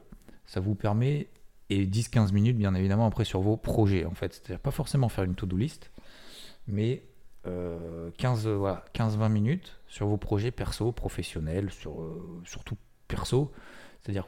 ça 0.45 0.60
vous 0.60 0.75
permet. 0.75 1.27
Et 1.71 1.88
10-15 1.88 2.33
minutes, 2.33 2.57
bien 2.57 2.75
évidemment, 2.75 3.07
après 3.07 3.25
sur 3.25 3.41
vos 3.41 3.57
projets 3.57 4.05
en 4.05 4.13
fait. 4.13 4.36
C'est-à-dire 4.36 4.60
pas 4.60 4.69
forcément 4.69 5.10
faire 5.10 5.24
une 5.24 5.33
to-do 5.33 5.57
list, 5.57 5.89
mais 6.67 7.01
15, 7.43 8.48
euh, 8.48 8.55
voilà, 8.55 8.86
15-20 8.93 9.29
minutes 9.29 9.79
sur 9.88 10.07
vos 10.07 10.17
projets 10.17 10.51
perso, 10.51 10.91
professionnels, 10.91 11.71
sur, 11.71 12.01
euh, 12.01 12.41
surtout 12.45 12.77
perso. 13.07 13.51
C'est-à-dire, 14.01 14.25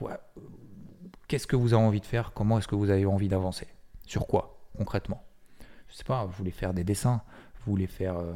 qu'est-ce 1.28 1.48
que 1.48 1.56
vous 1.56 1.74
avez 1.74 1.84
envie 1.84 2.02
de 2.02 2.06
faire? 2.06 2.34
Comment 2.34 2.58
est-ce 2.58 2.68
que 2.68 2.76
vous 2.76 2.90
avez 2.90 3.06
envie 3.06 3.28
d'avancer? 3.28 3.68
Sur 4.06 4.28
quoi, 4.28 4.60
concrètement? 4.78 5.24
Je 5.90 5.96
sais 5.96 6.04
pas, 6.04 6.26
vous 6.26 6.32
voulez 6.32 6.52
faire 6.52 6.74
des 6.74 6.84
dessins, 6.84 7.22
vous 7.64 7.72
voulez 7.72 7.88
faire 7.88 8.18
euh, 8.18 8.34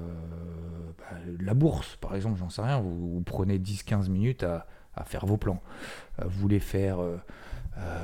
bah, 0.98 1.18
la 1.40 1.54
bourse, 1.54 1.96
par 1.96 2.16
exemple, 2.16 2.38
j'en 2.38 2.50
sais 2.50 2.62
rien, 2.62 2.80
vous, 2.80 3.22
prenez 3.26 3.58
10-15 3.58 4.10
minutes 4.10 4.44
à, 4.44 4.68
faire 5.06 5.28
vos 5.28 5.38
plans. 5.38 5.62
vous 6.24 6.40
voulez 6.40 6.60
faire, 6.60 6.98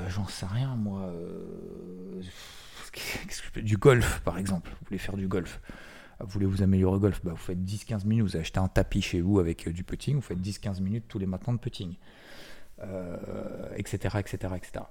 j'en 0.08 0.28
sais 0.28 0.46
rien, 0.46 0.76
moi, 0.76 1.12
du 3.56 3.78
golf, 3.78 4.22
par 4.22 4.38
exemple. 4.38 4.70
Vous 4.70 4.86
voulez 4.90 5.00
faire 5.00 5.18
du 5.18 5.28
golf 5.28 5.60
vous 6.20 6.28
voulez 6.28 6.46
vous 6.46 6.62
améliorer 6.62 6.98
au 6.98 7.00
golf, 7.00 7.22
bah, 7.24 7.32
vous 7.32 7.38
faites 7.38 7.60
10-15 7.60 8.06
minutes, 8.06 8.24
vous 8.24 8.38
achetez 8.38 8.60
un 8.60 8.68
tapis 8.68 9.02
chez 9.02 9.22
vous 9.22 9.40
avec 9.40 9.68
euh, 9.68 9.72
du 9.74 9.84
putting, 9.84 10.16
vous 10.16 10.22
faites 10.22 10.40
10-15 10.40 10.82
minutes 10.82 11.06
tous 11.08 11.20
les 11.20 11.26
matins 11.26 11.54
de 11.54 11.60
putting, 11.60 11.96
etc., 13.76 14.18
etc., 14.20 14.54
etc. 14.56 14.86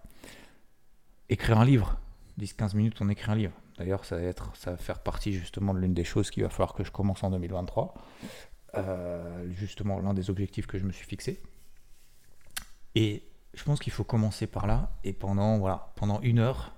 Écrire 1.29 1.59
un 1.59 1.65
livre, 1.65 1.99
10-15 2.41 2.77
minutes, 2.77 2.97
on 3.01 3.09
écrit 3.09 3.31
un 3.31 3.35
livre. 3.35 3.53
D'ailleurs, 3.79 4.05
ça 4.05 4.17
va, 4.17 4.23
être, 4.23 4.55
ça 4.57 4.73
va 4.73 4.77
faire 4.77 5.01
partie 5.01 5.33
justement 5.33 5.75
de 5.75 5.79
l'une 5.79 5.95
des 5.95 6.05
choses 6.05 6.31
qu'il 6.31 6.43
va 6.43 6.49
falloir 6.49 6.75
que 6.75 6.85
je 6.85 6.91
commence 6.91 7.23
en 7.25 7.31
2023. 7.31 7.95
Euh, 8.75 9.51
justement, 9.51 9.99
l'un 10.01 10.15
des 10.15 10.31
objectifs 10.31 10.67
que 10.67 10.79
je 10.79 10.85
me 10.85 10.93
suis 10.93 11.07
fixé. 11.07 11.43
Et 12.95 13.25
je 13.55 13.65
pense 13.65 13.81
qu'il 13.81 13.93
faut 13.93 14.05
commencer 14.05 14.47
par 14.47 14.67
là. 14.67 14.93
Et 15.05 15.13
pendant, 15.13 15.59
voilà, 15.59 15.93
pendant 15.97 16.21
une 16.21 16.39
heure, 16.39 16.75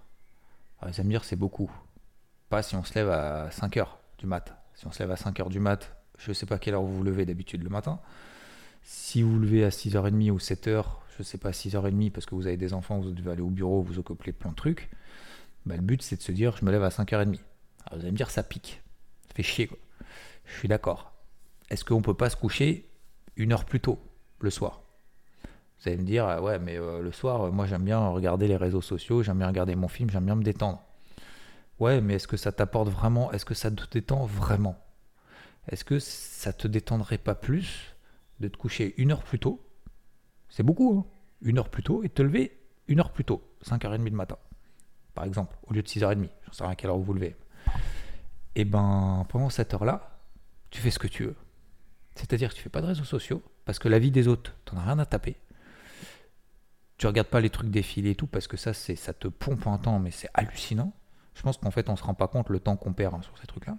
vous 0.82 0.88
allez 0.88 1.04
me 1.04 1.10
dire 1.10 1.24
c'est 1.24 1.36
beaucoup. 1.36 1.70
Pas 2.48 2.62
si 2.62 2.76
on 2.76 2.84
se 2.84 2.94
lève 2.94 3.10
à 3.10 3.50
5 3.50 3.76
heures 3.78 3.98
mat. 4.26 4.56
Si 4.74 4.86
on 4.86 4.92
se 4.92 4.98
lève 5.00 5.10
à 5.10 5.16
5h 5.16 5.48
du 5.48 5.60
mat, 5.60 5.96
je 6.18 6.30
ne 6.30 6.34
sais 6.34 6.46
pas 6.46 6.58
quelle 6.58 6.74
heure 6.74 6.82
vous 6.82 6.96
vous 6.96 7.02
levez 7.02 7.26
d'habitude 7.26 7.62
le 7.62 7.70
matin. 7.70 8.00
Si 8.82 9.22
vous 9.22 9.32
vous 9.32 9.38
levez 9.38 9.64
à 9.64 9.70
6h30 9.70 10.30
ou 10.30 10.38
7h, 10.38 10.84
je 11.16 11.20
ne 11.20 11.24
sais 11.24 11.38
pas, 11.38 11.50
6h30 11.50 12.10
parce 12.10 12.26
que 12.26 12.34
vous 12.34 12.46
avez 12.46 12.56
des 12.56 12.74
enfants, 12.74 12.98
vous 12.98 13.12
devez 13.12 13.30
aller 13.30 13.40
au 13.40 13.50
bureau, 13.50 13.82
vous 13.82 13.98
occupez 13.98 14.32
plein 14.32 14.50
de 14.50 14.56
trucs, 14.56 14.90
bah, 15.66 15.76
le 15.76 15.82
but 15.82 16.02
c'est 16.02 16.16
de 16.16 16.22
se 16.22 16.32
dire 16.32 16.56
je 16.56 16.64
me 16.64 16.70
lève 16.70 16.82
à 16.82 16.90
5h30. 16.90 17.38
Alors 17.86 17.98
vous 17.98 18.00
allez 18.00 18.12
me 18.12 18.16
dire 18.16 18.30
ça 18.30 18.42
pique, 18.42 18.82
ça 19.28 19.34
fait 19.34 19.42
chier. 19.42 19.70
Je 20.44 20.58
suis 20.58 20.68
d'accord. 20.68 21.12
Est-ce 21.70 21.84
qu'on 21.84 21.98
ne 21.98 22.02
peut 22.02 22.14
pas 22.14 22.28
se 22.28 22.36
coucher 22.36 22.90
une 23.36 23.52
heure 23.52 23.64
plus 23.64 23.80
tôt 23.80 23.98
le 24.40 24.50
soir? 24.50 24.82
Vous 25.80 25.88
allez 25.88 25.98
me 25.98 26.04
dire 26.04 26.26
ah 26.26 26.42
ouais 26.42 26.58
mais 26.58 26.78
euh, 26.78 27.00
le 27.00 27.12
soir 27.12 27.50
moi 27.52 27.66
j'aime 27.66 27.84
bien 27.84 28.08
regarder 28.08 28.48
les 28.48 28.56
réseaux 28.56 28.82
sociaux, 28.82 29.22
j'aime 29.22 29.38
bien 29.38 29.48
regarder 29.48 29.74
mon 29.74 29.88
film, 29.88 30.10
j'aime 30.10 30.26
bien 30.26 30.34
me 30.34 30.42
détendre. 30.42 30.82
Ouais, 31.80 32.00
mais 32.00 32.14
est-ce 32.14 32.28
que 32.28 32.36
ça 32.36 32.52
t'apporte 32.52 32.88
vraiment 32.88 33.32
Est-ce 33.32 33.44
que 33.44 33.54
ça 33.54 33.70
te 33.70 33.84
détend 33.90 34.24
vraiment? 34.26 34.78
Est-ce 35.68 35.84
que 35.84 35.98
ça 35.98 36.52
te 36.52 36.68
détendrait 36.68 37.18
pas 37.18 37.34
plus 37.34 37.96
de 38.40 38.48
te 38.48 38.56
coucher 38.56 38.94
une 38.98 39.12
heure 39.12 39.24
plus 39.24 39.38
tôt? 39.38 39.64
C'est 40.48 40.62
beaucoup, 40.62 40.98
hein 40.98 41.10
Une 41.42 41.58
heure 41.58 41.68
plus 41.68 41.82
tôt 41.82 42.04
et 42.04 42.08
te 42.08 42.22
lever 42.22 42.60
une 42.86 43.00
heure 43.00 43.10
plus 43.10 43.24
tôt, 43.24 43.42
5h30 43.64 44.04
du 44.04 44.10
matin, 44.10 44.36
par 45.14 45.24
exemple, 45.24 45.56
au 45.66 45.72
lieu 45.72 45.82
de 45.82 45.88
6h30. 45.88 46.14
Je 46.14 46.50
ne 46.50 46.54
sais 46.54 46.64
pas 46.64 46.70
à 46.70 46.74
quelle 46.74 46.90
heure 46.90 46.98
vous 46.98 47.04
vous 47.04 47.14
levez. 47.14 47.36
Et 48.56 48.60
eh 48.60 48.64
ben, 48.64 49.26
pendant 49.28 49.50
cette 49.50 49.74
heure-là, 49.74 50.20
tu 50.70 50.80
fais 50.80 50.90
ce 50.90 50.98
que 50.98 51.08
tu 51.08 51.24
veux. 51.24 51.36
C'est-à-dire 52.14 52.50
que 52.50 52.54
tu 52.54 52.62
fais 52.62 52.68
pas 52.68 52.82
de 52.82 52.86
réseaux 52.86 53.04
sociaux, 53.04 53.42
parce 53.64 53.78
que 53.80 53.88
la 53.88 53.98
vie 53.98 54.12
des 54.12 54.28
autres, 54.28 54.54
t'en 54.64 54.76
as 54.76 54.84
rien 54.84 54.98
à 54.98 55.06
taper. 55.06 55.36
Tu 56.98 57.08
regardes 57.08 57.28
pas 57.28 57.40
les 57.40 57.50
trucs 57.50 57.70
défiler 57.70 58.10
et 58.10 58.14
tout, 58.14 58.28
parce 58.28 58.46
que 58.46 58.56
ça, 58.56 58.72
c'est, 58.72 58.94
ça 58.94 59.12
te 59.12 59.26
pompe 59.26 59.66
un 59.66 59.78
temps, 59.78 59.98
mais 59.98 60.12
c'est 60.12 60.28
hallucinant. 60.34 60.92
Je 61.34 61.42
pense 61.42 61.56
qu'en 61.58 61.70
fait, 61.70 61.88
on 61.88 61.92
ne 61.92 61.96
se 61.96 62.04
rend 62.04 62.14
pas 62.14 62.28
compte 62.28 62.48
le 62.48 62.60
temps 62.60 62.76
qu'on 62.76 62.92
perd 62.92 63.14
hein, 63.14 63.22
sur 63.22 63.36
ces 63.38 63.46
trucs-là. 63.46 63.76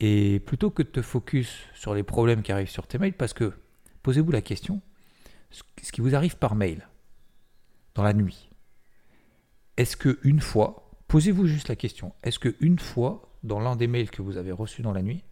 Et 0.00 0.40
plutôt 0.40 0.70
que 0.70 0.82
de 0.82 0.88
te 0.88 1.02
focus 1.02 1.58
sur 1.74 1.94
les 1.94 2.02
problèmes 2.02 2.42
qui 2.42 2.52
arrivent 2.52 2.68
sur 2.68 2.86
tes 2.86 2.98
mails, 2.98 3.14
parce 3.14 3.32
que 3.32 3.54
posez-vous 4.02 4.30
la 4.30 4.42
question, 4.42 4.82
ce 5.50 5.92
qui 5.92 6.00
vous 6.00 6.14
arrive 6.14 6.36
par 6.36 6.54
mail, 6.54 6.86
dans 7.94 8.02
la 8.02 8.12
nuit, 8.12 8.50
est-ce 9.76 9.96
que 9.96 10.18
une 10.22 10.40
fois, 10.40 10.90
posez-vous 11.08 11.46
juste 11.46 11.68
la 11.68 11.76
question, 11.76 12.14
est-ce 12.22 12.38
que 12.38 12.54
une 12.60 12.78
fois, 12.78 13.32
dans 13.42 13.60
l'un 13.60 13.74
des 13.74 13.86
mails 13.86 14.10
que 14.10 14.22
vous 14.22 14.36
avez 14.36 14.52
reçus 14.52 14.82
dans 14.82 14.92
la 14.92 15.02
nuit, 15.02 15.24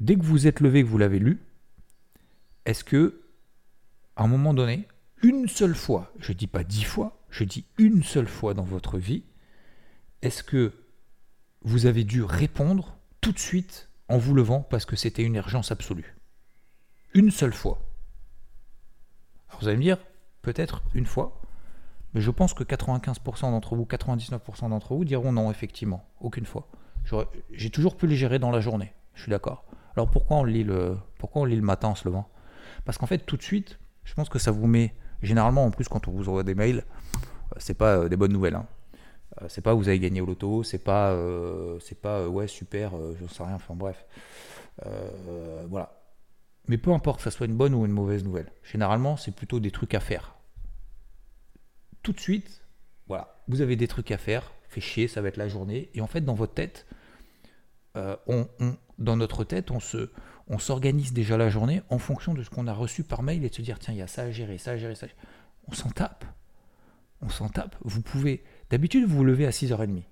dès 0.00 0.16
que 0.16 0.22
vous 0.22 0.46
êtes 0.46 0.60
levé, 0.60 0.82
que 0.82 0.88
vous 0.88 0.98
l'avez 0.98 1.18
lu, 1.18 1.40
est-ce 2.66 2.84
que, 2.84 3.22
à 4.16 4.24
un 4.24 4.28
moment 4.28 4.54
donné, 4.54 4.88
une 5.22 5.48
seule 5.48 5.74
fois, 5.74 6.12
je 6.18 6.32
ne 6.32 6.36
dis 6.36 6.46
pas 6.46 6.64
dix 6.64 6.84
fois, 6.84 7.24
je 7.30 7.44
dis 7.44 7.64
une 7.78 8.02
seule 8.02 8.28
fois 8.28 8.54
dans 8.54 8.62
votre 8.62 8.98
vie, 8.98 9.24
est-ce 10.24 10.42
que 10.42 10.72
vous 11.62 11.84
avez 11.86 12.02
dû 12.02 12.22
répondre 12.22 12.96
tout 13.20 13.32
de 13.32 13.38
suite 13.38 13.90
en 14.08 14.16
vous 14.16 14.34
levant 14.34 14.60
parce 14.62 14.86
que 14.86 14.96
c'était 14.96 15.22
une 15.22 15.34
urgence 15.34 15.70
absolue? 15.70 16.16
Une 17.12 17.30
seule 17.30 17.52
fois. 17.52 17.78
Alors 19.48 19.60
vous 19.60 19.68
allez 19.68 19.76
me 19.76 19.82
dire, 19.82 19.98
peut-être 20.40 20.82
une 20.94 21.04
fois, 21.04 21.40
mais 22.14 22.22
je 22.22 22.30
pense 22.30 22.54
que 22.54 22.64
95% 22.64 23.42
d'entre 23.42 23.76
vous, 23.76 23.84
99% 23.84 24.70
d'entre 24.70 24.94
vous 24.94 25.04
diront 25.04 25.30
non, 25.30 25.50
effectivement, 25.50 26.08
aucune 26.20 26.46
fois. 26.46 26.68
J'ai 27.52 27.68
toujours 27.68 27.96
pu 27.96 28.06
les 28.06 28.16
gérer 28.16 28.38
dans 28.38 28.50
la 28.50 28.60
journée, 28.60 28.94
je 29.12 29.22
suis 29.22 29.30
d'accord. 29.30 29.66
Alors 29.94 30.10
pourquoi 30.10 30.38
on 30.38 30.44
lit 30.44 30.64
le, 30.64 30.96
pourquoi 31.18 31.42
on 31.42 31.44
lit 31.44 31.56
le 31.56 31.62
matin 31.62 31.88
en 31.88 31.94
se 31.94 32.08
levant? 32.08 32.28
Parce 32.86 32.96
qu'en 32.96 33.06
fait, 33.06 33.18
tout 33.18 33.36
de 33.36 33.42
suite, 33.42 33.78
je 34.04 34.14
pense 34.14 34.30
que 34.30 34.38
ça 34.38 34.50
vous 34.50 34.66
met, 34.66 34.94
généralement 35.22 35.66
en 35.66 35.70
plus 35.70 35.86
quand 35.86 36.08
on 36.08 36.12
vous 36.12 36.30
envoie 36.30 36.44
des 36.44 36.54
mails, 36.54 36.78
euh, 36.78 37.56
c'est 37.58 37.74
pas 37.74 37.98
euh, 37.98 38.08
des 38.08 38.16
bonnes 38.16 38.32
nouvelles. 38.32 38.54
Hein. 38.54 38.66
Euh, 39.42 39.46
c'est 39.48 39.60
pas 39.60 39.74
vous 39.74 39.88
avez 39.88 39.98
gagné 39.98 40.20
au 40.20 40.26
loto, 40.26 40.62
c'est 40.62 40.82
pas, 40.82 41.12
euh, 41.12 41.78
c'est 41.80 42.00
pas 42.00 42.20
euh, 42.20 42.28
ouais 42.28 42.46
super, 42.46 42.92
je 43.20 43.26
sais 43.26 43.42
rien, 43.42 43.54
enfin 43.54 43.74
bref. 43.74 44.04
voilà. 45.68 46.00
Mais 46.66 46.78
peu 46.78 46.92
importe 46.92 47.18
que 47.18 47.24
ça 47.24 47.30
soit 47.30 47.46
une 47.46 47.56
bonne 47.56 47.74
ou 47.74 47.84
une 47.84 47.92
mauvaise 47.92 48.24
nouvelle. 48.24 48.50
Généralement, 48.62 49.16
c'est 49.16 49.34
plutôt 49.34 49.60
des 49.60 49.70
trucs 49.70 49.94
à 49.94 50.00
faire. 50.00 50.34
Tout 52.02 52.12
de 52.12 52.20
suite, 52.20 52.62
voilà, 53.06 53.36
vous 53.48 53.60
avez 53.60 53.76
des 53.76 53.88
trucs 53.88 54.10
à 54.10 54.18
faire, 54.18 54.52
fait 54.68 54.80
chier, 54.80 55.08
ça 55.08 55.20
va 55.20 55.28
être 55.28 55.36
la 55.36 55.48
journée. 55.48 55.90
Et 55.92 56.00
en 56.00 56.06
fait, 56.06 56.22
dans 56.22 56.34
votre 56.34 56.54
tête, 56.54 56.86
on, 57.94 58.48
dans 58.98 59.16
notre 59.16 59.44
tête, 59.44 59.70
on 59.70 59.78
se, 59.78 60.10
on 60.48 60.58
s'organise 60.58 61.12
déjà 61.12 61.36
la 61.36 61.50
journée 61.50 61.82
en 61.90 61.98
fonction 61.98 62.32
de 62.32 62.42
ce 62.42 62.48
qu'on 62.48 62.66
a 62.66 62.72
reçu 62.72 63.04
par 63.04 63.22
mail 63.22 63.44
et 63.44 63.50
de 63.50 63.54
se 63.54 63.62
dire 63.62 63.78
tiens, 63.78 63.92
il 63.92 63.98
y 63.98 64.02
a 64.02 64.06
ça 64.06 64.22
à 64.22 64.30
gérer, 64.30 64.56
ça 64.56 64.72
à 64.72 64.76
gérer, 64.78 64.94
ça. 64.94 65.06
On 65.68 65.72
s'en 65.72 65.90
tape. 65.90 66.24
On 67.20 67.28
s'en 67.28 67.48
tape. 67.48 67.76
Vous 67.82 68.02
pouvez 68.02 68.42
D'habitude, 68.70 69.06
vous 69.06 69.16
vous 69.16 69.24
levez 69.24 69.46
à 69.46 69.50
6h30. 69.50 70.02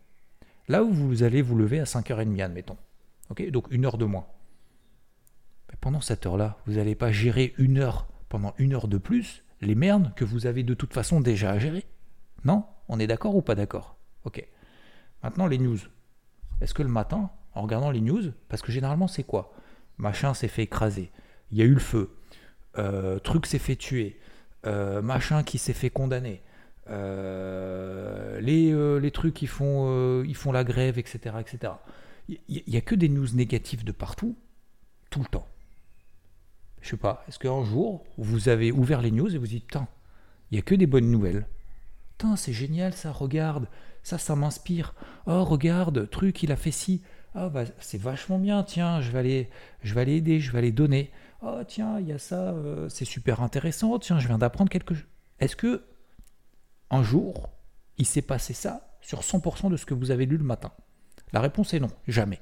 Là 0.68 0.84
où 0.84 0.92
vous 0.92 1.22
allez 1.22 1.42
vous 1.42 1.56
lever 1.56 1.80
à 1.80 1.84
5h30, 1.84 2.42
admettons. 2.42 2.76
Donc 3.50 3.66
une 3.70 3.84
heure 3.84 3.98
de 3.98 4.04
moins. 4.04 4.26
Mais 5.70 5.76
pendant 5.80 6.00
cette 6.00 6.26
heure-là, 6.26 6.58
vous 6.66 6.74
n'allez 6.74 6.94
pas 6.94 7.12
gérer 7.12 7.54
une 7.58 7.78
heure 7.78 8.06
pendant 8.28 8.54
une 8.58 8.74
heure 8.74 8.88
de 8.88 8.98
plus 8.98 9.44
les 9.62 9.74
merdes 9.74 10.12
que 10.14 10.24
vous 10.24 10.46
avez 10.46 10.62
de 10.64 10.74
toute 10.74 10.92
façon 10.92 11.20
déjà 11.20 11.50
à 11.50 11.58
gérer. 11.58 11.84
Non? 12.44 12.64
On 12.88 12.98
est 12.98 13.06
d'accord 13.06 13.36
ou 13.36 13.42
pas 13.42 13.54
d'accord? 13.54 13.96
Ok. 14.24 14.46
Maintenant, 15.22 15.46
les 15.46 15.58
news. 15.58 15.78
Est-ce 16.60 16.74
que 16.74 16.82
le 16.82 16.88
matin, 16.88 17.30
en 17.54 17.62
regardant 17.62 17.90
les 17.90 18.00
news, 18.00 18.32
parce 18.48 18.60
que 18.60 18.72
généralement, 18.72 19.08
c'est 19.08 19.22
quoi? 19.22 19.52
Machin 19.98 20.34
s'est 20.34 20.48
fait 20.48 20.64
écraser. 20.64 21.10
Il 21.50 21.58
y 21.58 21.62
a 21.62 21.64
eu 21.64 21.74
le 21.74 21.80
feu. 21.80 22.16
Euh, 22.78 23.18
truc 23.20 23.46
s'est 23.46 23.58
fait 23.58 23.76
tuer. 23.76 24.18
Euh, 24.66 25.00
machin 25.00 25.42
qui 25.42 25.58
s'est 25.58 25.72
fait 25.72 25.90
condamner. 25.90 26.42
Euh, 26.90 28.40
les, 28.40 29.00
les, 29.00 29.10
trucs 29.10 29.34
qui 29.34 29.46
font, 29.46 30.22
ils 30.24 30.34
font 30.34 30.52
la 30.52 30.64
grève, 30.64 30.98
etc. 30.98 31.36
etc. 31.40 31.74
Il 32.28 32.62
n'y 32.66 32.76
a 32.76 32.80
que 32.80 32.94
des 32.94 33.08
news 33.08 33.28
négatives 33.34 33.84
de 33.84 33.92
partout, 33.92 34.36
tout 35.10 35.20
le 35.20 35.26
temps. 35.26 35.46
Je 36.82 36.90
sais 36.90 36.96
pas, 36.96 37.24
est-ce 37.28 37.38
qu'un 37.38 37.62
jour, 37.62 38.04
vous 38.18 38.48
avez 38.48 38.72
ouvert 38.72 39.00
les 39.00 39.12
news 39.12 39.32
et 39.32 39.38
vous 39.38 39.46
dites, 39.46 39.66
putain, 39.66 39.86
il 40.50 40.54
n'y 40.54 40.58
a 40.58 40.62
que 40.62 40.74
des 40.74 40.86
bonnes 40.86 41.10
nouvelles. 41.10 41.46
Putain, 42.10 42.36
c'est 42.36 42.52
génial 42.52 42.92
ça, 42.92 43.12
regarde, 43.12 43.68
ça, 44.02 44.18
ça 44.18 44.34
m'inspire. 44.34 44.94
Oh, 45.26 45.44
regarde, 45.44 46.10
truc, 46.10 46.42
il 46.42 46.50
a 46.50 46.56
fait 46.56 46.72
ci. 46.72 47.02
Ah, 47.34 47.48
bah, 47.48 47.64
c'est 47.78 48.00
vachement 48.00 48.38
bien, 48.38 48.62
tiens, 48.64 49.00
je 49.00 49.10
vais, 49.12 49.18
aller, 49.20 49.50
je 49.82 49.94
vais 49.94 50.00
aller 50.02 50.16
aider, 50.16 50.40
je 50.40 50.50
vais 50.50 50.58
aller 50.58 50.72
donner. 50.72 51.10
Oh, 51.40 51.60
tiens, 51.66 51.98
il 52.00 52.08
y 52.08 52.12
a 52.12 52.18
ça, 52.18 52.50
euh, 52.50 52.88
c'est 52.88 53.04
super 53.04 53.42
intéressant, 53.42 53.98
tiens, 53.98 54.18
je 54.18 54.26
viens 54.26 54.38
d'apprendre 54.38 54.70
quelque 54.70 54.94
chose. 54.94 55.06
Est-ce 55.38 55.56
que, 55.56 55.84
un 56.92 57.02
jour, 57.02 57.48
il 57.96 58.06
s'est 58.06 58.22
passé 58.22 58.52
ça 58.52 58.96
sur 59.00 59.20
100% 59.20 59.70
de 59.70 59.76
ce 59.76 59.86
que 59.86 59.94
vous 59.94 60.10
avez 60.10 60.26
lu 60.26 60.36
le 60.36 60.44
matin 60.44 60.70
La 61.32 61.40
réponse 61.40 61.74
est 61.74 61.80
non, 61.80 61.90
jamais. 62.06 62.40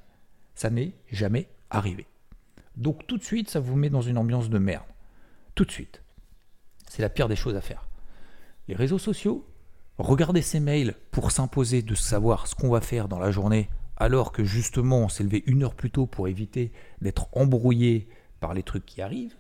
Ça 0.55 0.69
n'est 0.69 0.93
jamais 1.11 1.49
arrivé. 1.71 2.07
Donc 2.77 3.07
tout 3.07 3.17
de 3.17 3.23
suite, 3.23 3.49
ça 3.49 3.61
vous 3.61 3.77
met 3.77 3.91
dans 3.91 4.03
une 4.03 4.19
ambiance 4.19 4.51
de 4.51 4.59
merde. 4.59 4.85
Tout 5.55 5.65
de 5.65 5.71
suite. 5.71 6.03
C'est 6.89 7.03
la 7.03 7.09
pire 7.09 7.29
des 7.29 7.37
choses 7.37 7.57
à 7.57 7.61
faire. 7.61 7.89
Les 8.67 8.75
réseaux 8.75 8.99
sociaux, 8.99 9.49
regarder 9.99 10.43
ces 10.43 10.61
mails 10.61 10.97
pour 11.13 11.31
s'imposer 11.31 11.83
de 11.83 11.95
savoir 11.95 12.47
ce 12.49 12.57
qu'on 12.57 12.71
va 12.71 12.81
faire 12.81 13.09
dans 13.09 13.21
la 13.21 13.31
journée, 13.31 13.71
alors 13.97 14.33
que 14.33 14.43
justement 14.43 14.99
on 14.99 15.09
s'est 15.09 15.25
levé 15.25 15.45
une 15.47 15.63
heure 15.63 15.75
plus 15.75 15.91
tôt 15.91 16.07
pour 16.07 16.27
éviter 16.27 16.73
d'être 17.01 17.29
embrouillé 17.33 18.09
par 18.41 18.55
les 18.55 18.65
trucs 18.65 18.87
qui 18.87 19.01
arrivent, 19.01 19.37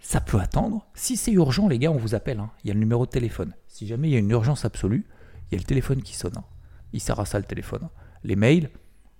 ça 0.00 0.20
peut 0.20 0.40
attendre. 0.40 0.86
Si 0.94 1.16
c'est 1.16 1.32
urgent, 1.32 1.68
les 1.68 1.78
gars, 1.78 1.90
on 1.90 1.96
vous 1.96 2.14
appelle. 2.14 2.40
Hein. 2.40 2.50
Il 2.64 2.68
y 2.68 2.70
a 2.70 2.74
le 2.74 2.80
numéro 2.80 3.06
de 3.06 3.10
téléphone. 3.10 3.54
Si 3.66 3.86
jamais 3.86 4.08
il 4.08 4.12
y 4.12 4.16
a 4.16 4.20
une 4.20 4.30
urgence 4.30 4.64
absolue, 4.64 5.06
il 5.50 5.54
y 5.54 5.56
a 5.56 5.58
le 5.58 5.66
téléphone 5.66 6.02
qui 6.02 6.14
sonne. 6.14 6.36
Hein. 6.36 6.44
Il 6.92 7.00
sert 7.00 7.18
à 7.20 7.26
ça 7.26 7.38
le 7.38 7.44
téléphone. 7.44 7.88
Les 8.24 8.36
mails, 8.36 8.70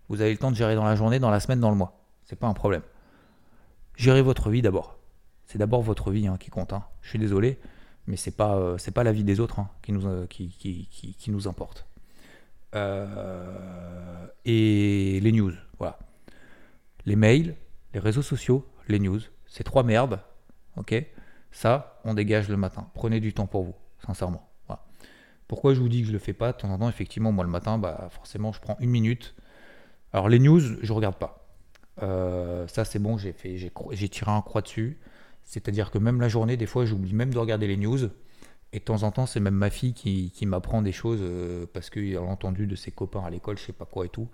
vous 0.08 0.20
avez 0.20 0.30
le 0.30 0.38
temps 0.38 0.50
de 0.50 0.56
gérer 0.56 0.74
dans 0.74 0.84
la 0.84 0.96
journée, 0.96 1.18
dans 1.18 1.30
la 1.30 1.40
semaine, 1.40 1.60
dans 1.60 1.70
le 1.70 1.76
mois. 1.76 2.04
C'est 2.24 2.38
pas 2.38 2.46
un 2.46 2.54
problème. 2.54 2.82
Gérez 3.96 4.22
votre 4.22 4.50
vie 4.50 4.62
d'abord. 4.62 4.98
C'est 5.46 5.58
d'abord 5.58 5.82
votre 5.82 6.10
vie 6.10 6.26
hein, 6.26 6.36
qui 6.38 6.50
compte. 6.50 6.72
Hein. 6.72 6.84
Je 7.02 7.08
suis 7.08 7.18
désolé, 7.18 7.58
mais 8.06 8.16
c'est 8.16 8.36
pas 8.36 8.56
euh, 8.56 8.78
c'est 8.78 8.90
pas 8.90 9.02
la 9.02 9.12
vie 9.12 9.24
des 9.24 9.40
autres 9.40 9.58
hein, 9.58 9.70
qui 9.82 9.92
nous 9.92 10.06
euh, 10.06 10.26
qui, 10.26 10.48
qui, 10.50 11.30
nous 11.30 11.48
importe. 11.48 11.86
Euh, 12.74 14.26
et 14.44 15.20
les 15.20 15.32
news, 15.32 15.52
voilà. 15.78 15.98
Les 17.06 17.16
mails, 17.16 17.56
les 17.94 18.00
réseaux 18.00 18.22
sociaux, 18.22 18.66
les 18.88 18.98
news, 18.98 19.20
c'est 19.46 19.64
trois 19.64 19.82
merdes. 19.82 20.20
Ok, 20.78 20.94
ça, 21.50 22.00
on 22.04 22.14
dégage 22.14 22.48
le 22.48 22.56
matin. 22.56 22.88
Prenez 22.94 23.20
du 23.20 23.34
temps 23.34 23.46
pour 23.46 23.64
vous, 23.64 23.74
sincèrement. 24.06 24.48
Pourquoi 25.48 25.72
je 25.72 25.80
vous 25.80 25.88
dis 25.88 26.02
que 26.02 26.08
je 26.08 26.12
le 26.12 26.18
fais 26.18 26.34
pas 26.34 26.52
de 26.52 26.58
temps 26.58 26.68
en 26.68 26.78
temps 26.78 26.90
Effectivement, 26.90 27.32
moi 27.32 27.42
le 27.42 27.50
matin, 27.50 27.78
bah 27.78 28.08
forcément, 28.10 28.52
je 28.52 28.60
prends 28.60 28.76
une 28.80 28.90
minute. 28.90 29.34
Alors 30.12 30.28
les 30.28 30.38
news, 30.38 30.60
je 30.60 30.92
regarde 30.92 31.16
pas. 31.16 31.48
Euh, 32.02 32.66
ça, 32.68 32.84
c'est 32.84 32.98
bon, 32.98 33.16
j'ai 33.16 34.08
tiré 34.08 34.30
un 34.30 34.42
croix 34.42 34.60
dessus. 34.60 34.98
C'est-à-dire 35.44 35.90
que 35.90 35.96
même 35.96 36.20
la 36.20 36.28
journée, 36.28 36.58
des 36.58 36.66
fois, 36.66 36.84
j'oublie 36.84 37.14
même 37.14 37.32
de 37.32 37.38
regarder 37.38 37.66
les 37.66 37.78
news. 37.78 38.10
Et 38.74 38.80
de 38.80 38.84
temps 38.84 39.02
en 39.02 39.10
temps, 39.10 39.24
c'est 39.24 39.40
même 39.40 39.54
ma 39.54 39.70
fille 39.70 39.94
qui, 39.94 40.46
m'apprend 40.46 40.82
des 40.82 40.92
choses 40.92 41.20
euh, 41.22 41.64
parce 41.72 41.88
qu'elle 41.88 42.16
a 42.16 42.22
entendu 42.22 42.66
de 42.66 42.76
ses 42.76 42.90
copains 42.90 43.22
à 43.24 43.30
l'école, 43.30 43.56
je 43.56 43.64
sais 43.64 43.72
pas 43.72 43.86
quoi 43.86 44.04
et 44.04 44.10
tout. 44.10 44.28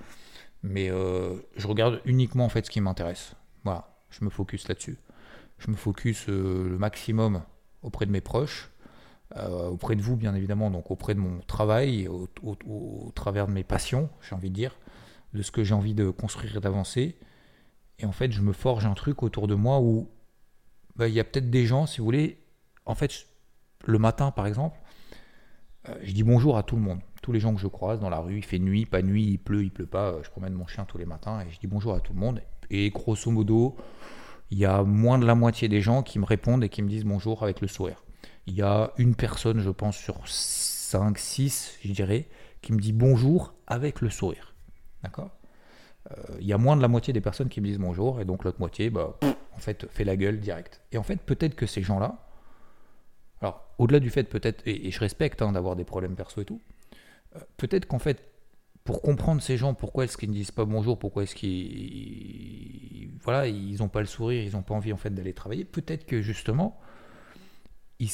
Mais 0.64 0.90
euh, 0.90 1.36
je 1.56 1.68
regarde 1.68 2.00
uniquement 2.04 2.44
en 2.44 2.48
fait 2.48 2.66
ce 2.66 2.70
qui 2.70 2.80
m'intéresse. 2.80 3.36
Voilà, 3.62 3.88
je 4.10 4.24
me 4.24 4.30
focus 4.30 4.66
là-dessus. 4.66 4.98
Je 5.58 5.70
me 5.70 5.76
focus 5.76 6.26
le 6.28 6.76
maximum 6.78 7.42
auprès 7.82 8.06
de 8.06 8.10
mes 8.10 8.20
proches, 8.20 8.70
auprès 9.36 9.96
de 9.96 10.02
vous 10.02 10.16
bien 10.16 10.34
évidemment, 10.34 10.70
donc 10.70 10.90
auprès 10.90 11.14
de 11.14 11.20
mon 11.20 11.40
travail, 11.40 12.06
au, 12.08 13.12
travers 13.14 13.46
de 13.46 13.52
mes 13.52 13.64
passions, 13.64 14.10
j'ai 14.20 14.34
envie 14.34 14.50
de 14.50 14.54
dire, 14.54 14.76
de 15.32 15.42
ce 15.42 15.50
que 15.50 15.64
j'ai 15.64 15.74
envie 15.74 15.94
de 15.94 16.10
construire 16.10 16.56
et 16.56 16.60
d'avancer. 16.60 17.16
Et 17.98 18.06
en 18.06 18.12
fait, 18.12 18.32
je 18.32 18.42
me 18.42 18.52
forge 18.52 18.86
un 18.86 18.94
truc 18.94 19.22
autour 19.22 19.48
de 19.48 19.54
moi 19.54 19.80
où 19.80 20.08
bah, 20.96 21.08
il 21.08 21.14
y 21.14 21.20
a 21.20 21.24
peut-être 21.24 21.50
des 21.50 21.66
gens, 21.66 21.86
si 21.86 21.98
vous 21.98 22.04
voulez, 22.04 22.38
en 22.86 22.94
fait, 22.94 23.26
le 23.84 23.98
matin 23.98 24.30
par 24.30 24.46
exemple, 24.46 24.78
euh, 25.88 25.94
je 26.02 26.12
dis 26.12 26.22
bonjour 26.22 26.56
à 26.56 26.62
tout 26.62 26.76
le 26.76 26.82
monde. 26.82 27.00
Tous 27.22 27.32
les 27.32 27.40
gens 27.40 27.54
que 27.54 27.60
je 27.60 27.66
croise 27.66 28.00
dans 28.00 28.10
la 28.10 28.18
rue, 28.18 28.38
il 28.38 28.44
fait 28.44 28.58
nuit, 28.58 28.86
pas 28.86 29.02
nuit, 29.02 29.24
il 29.24 29.38
pleut, 29.38 29.62
il 29.62 29.70
pleut 29.70 29.86
pas. 29.86 30.12
Euh, 30.12 30.22
je 30.22 30.30
promène 30.30 30.52
mon 30.54 30.66
chien 30.66 30.84
tous 30.84 30.98
les 30.98 31.06
matins 31.06 31.40
et 31.40 31.50
je 31.50 31.58
dis 31.58 31.66
bonjour 31.66 31.94
à 31.94 32.00
tout 32.00 32.12
le 32.12 32.20
monde. 32.20 32.40
Et 32.70 32.90
grosso 32.90 33.30
modo, 33.30 33.76
il 34.50 34.58
y 34.58 34.64
a 34.64 34.82
moins 34.82 35.18
de 35.18 35.26
la 35.26 35.34
moitié 35.34 35.68
des 35.68 35.80
gens 35.80 36.02
qui 36.02 36.18
me 36.18 36.24
répondent 36.24 36.64
et 36.64 36.68
qui 36.68 36.82
me 36.82 36.88
disent 36.88 37.04
bonjour 37.04 37.42
avec 37.42 37.60
le 37.60 37.68
sourire. 37.68 38.02
Il 38.46 38.54
y 38.54 38.62
a 38.62 38.92
une 38.98 39.14
personne, 39.14 39.60
je 39.60 39.70
pense, 39.70 39.96
sur 39.96 40.16
5, 40.26 41.18
6, 41.18 41.78
je 41.82 41.92
dirais, 41.92 42.28
qui 42.60 42.72
me 42.72 42.80
dit 42.80 42.92
bonjour 42.92 43.54
avec 43.66 44.00
le 44.00 44.10
sourire. 44.10 44.54
D'accord? 45.02 45.30
Euh, 46.10 46.36
il 46.40 46.46
y 46.46 46.52
a 46.52 46.58
moins 46.58 46.76
de 46.76 46.82
la 46.82 46.88
moitié 46.88 47.12
des 47.12 47.20
personnes 47.20 47.48
qui 47.48 47.60
me 47.60 47.66
disent 47.66 47.78
bonjour, 47.78 48.20
et 48.20 48.24
donc 48.24 48.44
l'autre 48.44 48.60
moitié, 48.60 48.90
bah, 48.90 49.18
en 49.22 49.58
fait, 49.58 49.86
fait 49.90 50.04
la 50.04 50.16
gueule 50.16 50.38
direct. 50.40 50.82
Et 50.92 50.98
en 50.98 51.02
fait, 51.02 51.16
peut-être 51.16 51.54
que 51.54 51.66
ces 51.66 51.82
gens-là, 51.82 52.18
alors 53.40 53.64
au-delà 53.78 54.00
du 54.00 54.10
fait 54.10 54.24
peut-être, 54.24 54.62
et, 54.66 54.90
je 54.90 55.00
respecte 55.00 55.42
hein, 55.42 55.52
d'avoir 55.52 55.76
des 55.76 55.84
problèmes 55.84 56.14
perso 56.14 56.42
et 56.42 56.44
tout, 56.44 56.60
euh, 57.36 57.40
peut-être 57.56 57.86
qu'en 57.86 57.98
fait, 57.98 58.33
pour 58.84 59.00
comprendre 59.00 59.42
ces 59.42 59.56
gens, 59.56 59.72
pourquoi 59.72 60.04
est-ce 60.04 60.18
qu'ils 60.18 60.28
ne 60.28 60.34
disent 60.34 60.50
pas 60.50 60.66
bonjour, 60.66 60.98
pourquoi 60.98 61.22
est-ce 61.22 61.34
qu'ils, 61.34 63.10
voilà, 63.22 63.46
ils 63.46 63.78
n'ont 63.78 63.88
pas 63.88 64.00
le 64.00 64.06
sourire, 64.06 64.44
ils 64.44 64.52
n'ont 64.52 64.62
pas 64.62 64.74
envie 64.74 64.92
en 64.92 64.98
fait 64.98 65.10
d'aller 65.10 65.32
travailler, 65.32 65.64
peut-être 65.64 66.04
que 66.04 66.20
justement, 66.20 66.78
ils, 67.98 68.10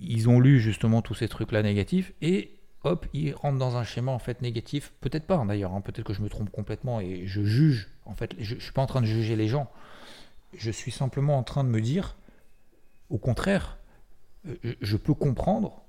ils, 0.00 0.28
ont 0.28 0.40
lu 0.40 0.58
justement 0.60 1.02
tous 1.02 1.14
ces 1.14 1.28
trucs-là 1.28 1.62
négatifs 1.62 2.14
et 2.22 2.58
hop, 2.84 3.06
il 3.12 3.34
rentre 3.34 3.58
dans 3.58 3.76
un 3.76 3.84
schéma 3.84 4.12
en 4.12 4.18
fait 4.18 4.40
négatif. 4.40 4.92
Peut-être 5.00 5.26
pas 5.26 5.36
hein, 5.36 5.46
d'ailleurs, 5.46 5.74
hein. 5.74 5.80
peut-être 5.82 6.06
que 6.06 6.14
je 6.14 6.22
me 6.22 6.28
trompe 6.28 6.50
complètement 6.50 7.00
et 7.00 7.26
je 7.26 7.42
juge. 7.42 7.90
En 8.06 8.14
fait, 8.14 8.34
je, 8.38 8.54
ne 8.54 8.60
suis 8.60 8.72
pas 8.72 8.82
en 8.82 8.86
train 8.86 9.00
de 9.00 9.06
juger 9.06 9.36
les 9.36 9.48
gens. 9.48 9.70
Je 10.56 10.70
suis 10.70 10.90
simplement 10.90 11.36
en 11.36 11.42
train 11.42 11.64
de 11.64 11.68
me 11.68 11.80
dire, 11.80 12.16
au 13.10 13.18
contraire, 13.18 13.78
euh, 14.48 14.56
je 14.80 14.96
peux 14.96 15.14
comprendre 15.14 15.82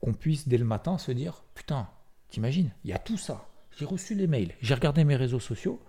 qu'on 0.00 0.12
puisse 0.12 0.48
dès 0.48 0.58
le 0.58 0.64
matin 0.64 0.98
se 0.98 1.12
dire, 1.12 1.42
putain, 1.54 1.88
t'imagines, 2.30 2.72
il 2.84 2.90
y 2.90 2.92
a 2.92 2.98
tout 2.98 3.18
ça. 3.18 3.46
J'ai 3.78 3.84
reçu 3.84 4.14
les 4.14 4.26
mails, 4.26 4.54
j'ai 4.60 4.74
regardé 4.74 5.04
mes 5.04 5.16
réseaux 5.16 5.40
sociaux. 5.40 5.80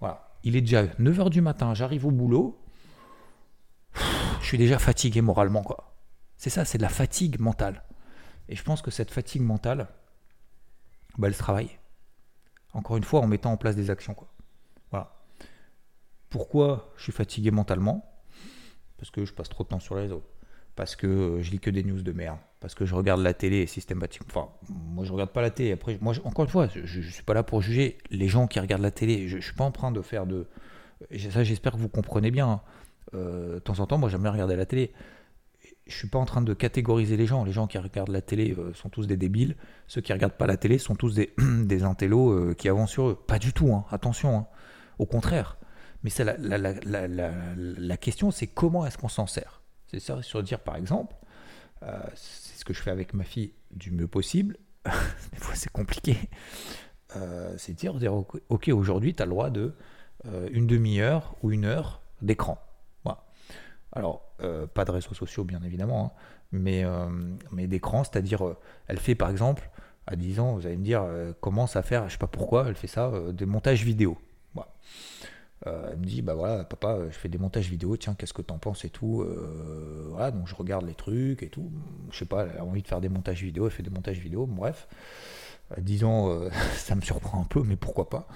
Voilà, 0.00 0.28
il 0.42 0.56
est 0.56 0.60
déjà 0.60 0.84
9h 0.84 1.30
du 1.30 1.40
matin, 1.40 1.74
j'arrive 1.74 2.06
au 2.06 2.10
boulot. 2.10 2.60
Je 4.40 4.46
suis 4.46 4.58
déjà 4.58 4.78
fatigué 4.78 5.20
moralement, 5.20 5.62
quoi. 5.62 5.94
C'est 6.36 6.50
ça, 6.50 6.64
c'est 6.64 6.78
de 6.78 6.82
la 6.82 6.88
fatigue 6.88 7.40
mentale. 7.40 7.82
Et 8.48 8.56
je 8.56 8.62
pense 8.62 8.82
que 8.82 8.90
cette 8.90 9.10
fatigue 9.10 9.42
mentale, 9.42 9.88
bah, 11.16 11.28
elle 11.28 11.34
se 11.34 11.38
travaille. 11.38 11.78
Encore 12.74 12.96
une 12.96 13.04
fois, 13.04 13.20
en 13.20 13.26
mettant 13.26 13.52
en 13.52 13.56
place 13.56 13.76
des 13.76 13.88
actions. 13.90 14.14
Quoi. 14.14 14.28
Voilà. 14.90 15.14
Pourquoi 16.28 16.92
je 16.96 17.04
suis 17.04 17.12
fatigué 17.12 17.50
mentalement? 17.50 18.04
Parce 18.98 19.10
que 19.10 19.24
je 19.24 19.32
passe 19.32 19.48
trop 19.48 19.64
de 19.64 19.68
temps 19.68 19.80
sur 19.80 19.94
les 19.94 20.02
réseaux. 20.02 20.24
Parce 20.76 20.96
que 20.96 21.38
je 21.40 21.50
lis 21.50 21.60
que 21.60 21.70
des 21.70 21.84
news 21.84 22.02
de 22.02 22.12
merde. 22.12 22.38
Parce 22.60 22.74
que 22.74 22.84
je 22.84 22.94
regarde 22.94 23.20
la 23.20 23.34
télé 23.34 23.66
systématiquement. 23.66 24.26
Enfin, 24.28 24.48
moi 24.68 25.04
je 25.04 25.12
regarde 25.12 25.30
pas 25.30 25.42
la 25.42 25.50
télé. 25.50 25.72
Après, 25.72 25.98
moi, 26.00 26.14
encore 26.24 26.44
une 26.44 26.50
fois, 26.50 26.68
je, 26.74 26.98
ne 26.98 27.04
suis 27.04 27.22
pas 27.22 27.34
là 27.34 27.42
pour 27.42 27.62
juger 27.62 27.98
les 28.10 28.28
gens 28.28 28.46
qui 28.46 28.58
regardent 28.58 28.82
la 28.82 28.90
télé. 28.90 29.28
Je, 29.28 29.36
ne 29.36 29.40
suis 29.40 29.54
pas 29.54 29.64
en 29.64 29.70
train 29.70 29.92
de 29.92 30.00
faire 30.00 30.26
de. 30.26 30.46
Ça, 31.30 31.44
j'espère 31.44 31.72
que 31.72 31.78
vous 31.78 31.88
comprenez 31.88 32.30
bien. 32.30 32.48
Hein. 32.48 32.60
Euh, 33.14 33.54
de 33.54 33.58
temps 33.60 33.78
en 33.80 33.86
temps, 33.86 33.98
moi 33.98 34.08
j'aime 34.08 34.22
bien 34.22 34.32
regarder 34.32 34.56
la 34.56 34.66
télé 34.66 34.92
je 35.86 35.94
suis 35.96 36.08
pas 36.08 36.18
en 36.18 36.24
train 36.24 36.42
de 36.42 36.54
catégoriser 36.54 37.16
les 37.16 37.26
gens. 37.26 37.44
Les 37.44 37.52
gens 37.52 37.66
qui 37.66 37.78
regardent 37.78 38.10
la 38.10 38.22
télé 38.22 38.54
euh, 38.58 38.72
sont 38.74 38.88
tous 38.88 39.06
des 39.06 39.16
débiles. 39.16 39.56
Ceux 39.86 40.00
qui 40.00 40.12
regardent 40.12 40.36
pas 40.36 40.46
la 40.46 40.56
télé 40.56 40.78
sont 40.78 40.94
tous 40.94 41.14
des, 41.14 41.34
des 41.64 41.82
intellos 41.82 42.30
euh, 42.30 42.54
qui 42.54 42.68
avancent 42.68 42.92
sur 42.92 43.08
eux. 43.08 43.18
Pas 43.26 43.38
du 43.38 43.52
tout, 43.52 43.72
hein. 43.74 43.84
attention. 43.90 44.36
Hein. 44.36 44.46
Au 44.98 45.06
contraire. 45.06 45.58
Mais 46.02 46.10
la, 46.22 46.36
la, 46.36 46.58
la, 46.84 47.32
la, 47.48 47.96
question, 47.96 48.30
c'est 48.30 48.46
comment 48.46 48.84
est-ce 48.84 48.98
qu'on 48.98 49.08
s'en 49.08 49.26
sert? 49.26 49.62
C'est 49.94 50.00
ça, 50.00 50.22
sur 50.22 50.42
dire 50.42 50.60
par 50.60 50.76
exemple, 50.76 51.14
euh, 51.82 51.98
c'est 52.14 52.58
ce 52.58 52.64
que 52.64 52.74
je 52.74 52.82
fais 52.82 52.90
avec 52.90 53.14
ma 53.14 53.24
fille 53.24 53.52
du 53.70 53.90
mieux 53.90 54.08
possible. 54.08 54.56
Des 54.84 55.38
fois, 55.38 55.54
c'est 55.54 55.72
compliqué. 55.72 56.16
c'est 57.56 57.74
dire, 57.74 57.94
dire, 57.94 58.12
ok, 58.14 58.68
aujourd'hui, 58.68 59.14
tu 59.14 59.22
as 59.22 59.26
le 59.26 59.30
droit 59.30 59.50
de 59.50 59.74
une 60.50 60.66
demi-heure 60.66 61.36
ou 61.42 61.52
une 61.52 61.64
heure 61.64 62.00
d'écran. 62.22 62.58
Alors, 63.94 64.22
euh, 64.42 64.66
pas 64.66 64.84
de 64.84 64.90
réseaux 64.90 65.14
sociaux, 65.14 65.44
bien 65.44 65.62
évidemment, 65.62 66.06
hein, 66.06 66.20
mais, 66.50 66.84
euh, 66.84 67.08
mais 67.52 67.66
d'écran, 67.66 68.02
c'est-à-dire, 68.02 68.44
euh, 68.44 68.56
elle 68.88 68.98
fait 68.98 69.14
par 69.14 69.30
exemple, 69.30 69.70
à 70.06 70.16
10 70.16 70.40
ans, 70.40 70.54
vous 70.54 70.66
allez 70.66 70.76
me 70.76 70.84
dire, 70.84 71.06
commence 71.40 71.76
à 71.76 71.82
faire, 71.82 72.08
je 72.08 72.12
sais 72.12 72.18
pas 72.18 72.26
pourquoi, 72.26 72.66
elle 72.68 72.74
fait 72.74 72.88
ça, 72.88 73.10
des 73.32 73.46
montages 73.46 73.84
vidéo. 73.84 74.18
Euh, 75.66 75.88
elle 75.90 75.98
me 75.98 76.04
dit, 76.04 76.22
bah 76.22 76.34
voilà, 76.34 76.64
papa, 76.64 76.98
je 77.08 77.16
fais 77.16 77.28
des 77.28 77.38
montages 77.38 77.68
vidéo, 77.70 77.96
tiens, 77.96 78.14
qu'est-ce 78.14 78.34
que 78.34 78.42
t'en 78.42 78.58
penses 78.58 78.84
et 78.84 78.90
tout. 78.90 79.22
Euh, 79.22 80.08
voilà, 80.10 80.30
donc 80.30 80.46
je 80.46 80.54
regarde 80.54 80.84
les 80.84 80.94
trucs 80.94 81.42
et 81.42 81.48
tout. 81.48 81.70
Je 82.10 82.18
sais 82.18 82.26
pas, 82.26 82.46
elle 82.46 82.58
a 82.58 82.64
envie 82.64 82.82
de 82.82 82.88
faire 82.88 83.00
des 83.00 83.08
montages 83.08 83.42
vidéo, 83.42 83.66
elle 83.66 83.72
fait 83.72 83.82
des 83.82 83.90
montages 83.90 84.18
vidéo, 84.18 84.46
bref. 84.46 84.88
Euh, 85.72 85.80
disons, 85.80 86.50
ça 86.76 86.94
me 86.94 87.00
surprend 87.00 87.40
un 87.40 87.46
peu, 87.46 87.62
mais 87.62 87.76
pourquoi 87.76 88.10
pas. 88.10 88.28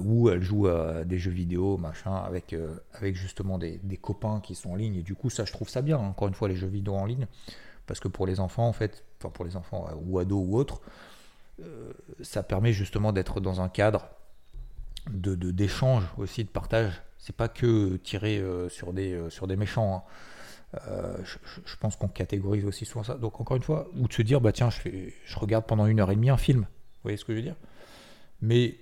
ou 0.00 0.30
elle 0.30 0.42
joue 0.42 0.66
à 0.68 1.04
des 1.04 1.18
jeux 1.18 1.30
vidéo, 1.30 1.76
machin, 1.76 2.14
avec, 2.14 2.54
avec 2.94 3.14
justement 3.16 3.58
des, 3.58 3.78
des, 3.82 3.96
copains 3.96 4.40
qui 4.40 4.54
sont 4.54 4.70
en 4.70 4.76
ligne. 4.76 4.96
Et 4.96 5.02
du 5.02 5.14
coup, 5.14 5.30
ça, 5.30 5.44
je 5.44 5.52
trouve 5.52 5.68
ça 5.68 5.82
bien, 5.82 5.98
hein, 5.98 6.08
encore 6.08 6.28
une 6.28 6.34
fois, 6.34 6.48
les 6.48 6.56
jeux 6.56 6.68
vidéo 6.68 6.94
en 6.94 7.06
ligne. 7.06 7.26
Parce 7.86 8.00
que 8.00 8.08
pour 8.08 8.26
les 8.26 8.40
enfants, 8.40 8.66
en 8.68 8.72
fait, 8.72 9.04
enfin 9.18 9.30
pour 9.30 9.44
les 9.44 9.56
enfants 9.56 9.88
ou 10.06 10.18
ados 10.18 10.44
ou 10.46 10.56
autres, 10.56 10.80
ça 12.22 12.42
permet 12.42 12.72
justement 12.72 13.12
d'être 13.12 13.40
dans 13.40 13.60
un 13.60 13.68
cadre 13.68 14.08
de, 15.10 15.34
d'échange 15.50 16.04
aussi, 16.16 16.44
de 16.44 16.48
partage. 16.48 17.02
C'est 17.18 17.36
pas 17.36 17.48
que 17.48 17.96
tirer 17.96 18.38
euh, 18.38 18.68
sur, 18.68 18.92
des, 18.92 19.12
euh, 19.12 19.30
sur 19.30 19.46
des 19.46 19.56
méchants. 19.56 19.96
Hein. 19.96 20.80
Euh, 20.88 21.18
je, 21.24 21.76
pense 21.76 21.96
qu'on 21.96 22.08
catégorise 22.08 22.64
aussi 22.64 22.84
souvent 22.84 23.04
ça. 23.04 23.14
Donc 23.14 23.40
encore 23.40 23.56
une 23.56 23.62
fois, 23.62 23.88
ou 23.96 24.08
de 24.08 24.12
se 24.12 24.22
dire, 24.22 24.40
bah 24.40 24.52
tiens, 24.52 24.70
je, 24.70 25.38
regarde 25.38 25.66
pendant 25.66 25.86
une 25.86 26.00
heure 26.00 26.10
et 26.10 26.16
demie 26.16 26.30
un 26.30 26.36
film. 26.36 26.60
Vous 26.60 27.02
voyez 27.04 27.16
ce 27.16 27.24
que 27.24 27.32
je 27.32 27.38
veux 27.38 27.42
dire? 27.42 27.56
Mais 28.40 28.78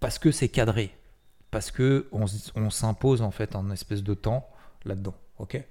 parce 0.00 0.18
que 0.18 0.32
c'est 0.32 0.48
cadré, 0.48 0.94
parce 1.50 1.70
que 1.70 2.08
on, 2.10 2.26
on 2.56 2.70
s'impose 2.70 3.22
en 3.22 3.30
fait 3.30 3.54
un 3.54 3.70
espèce 3.70 4.02
de 4.02 4.14
temps 4.14 4.48
là-dedans. 4.84 5.14
Ok? 5.38 5.62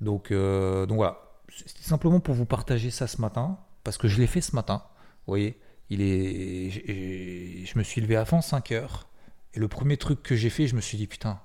Donc, 0.00 0.32
donc 0.32 0.96
voilà, 0.96 1.18
c'était 1.48 1.82
simplement 1.82 2.20
pour 2.20 2.34
vous 2.34 2.44
partager 2.44 2.90
ça 2.90 3.06
ce 3.06 3.20
matin, 3.20 3.58
parce 3.84 3.96
que 3.96 4.08
je 4.08 4.20
l'ai 4.20 4.26
fait 4.26 4.40
ce 4.40 4.54
matin. 4.54 4.82
Vous 5.26 5.30
voyez? 5.30 5.58
Il 5.92 6.00
est, 6.00 7.66
je 7.66 7.78
me 7.78 7.82
suis 7.82 8.00
levé 8.00 8.16
avant 8.16 8.40
5 8.40 8.72
heures. 8.72 9.08
Et 9.52 9.60
le 9.60 9.68
premier 9.68 9.98
truc 9.98 10.22
que 10.22 10.34
j'ai 10.34 10.48
fait, 10.48 10.66
je 10.66 10.74
me 10.74 10.80
suis 10.80 10.96
dit, 10.96 11.06
putain, 11.06 11.38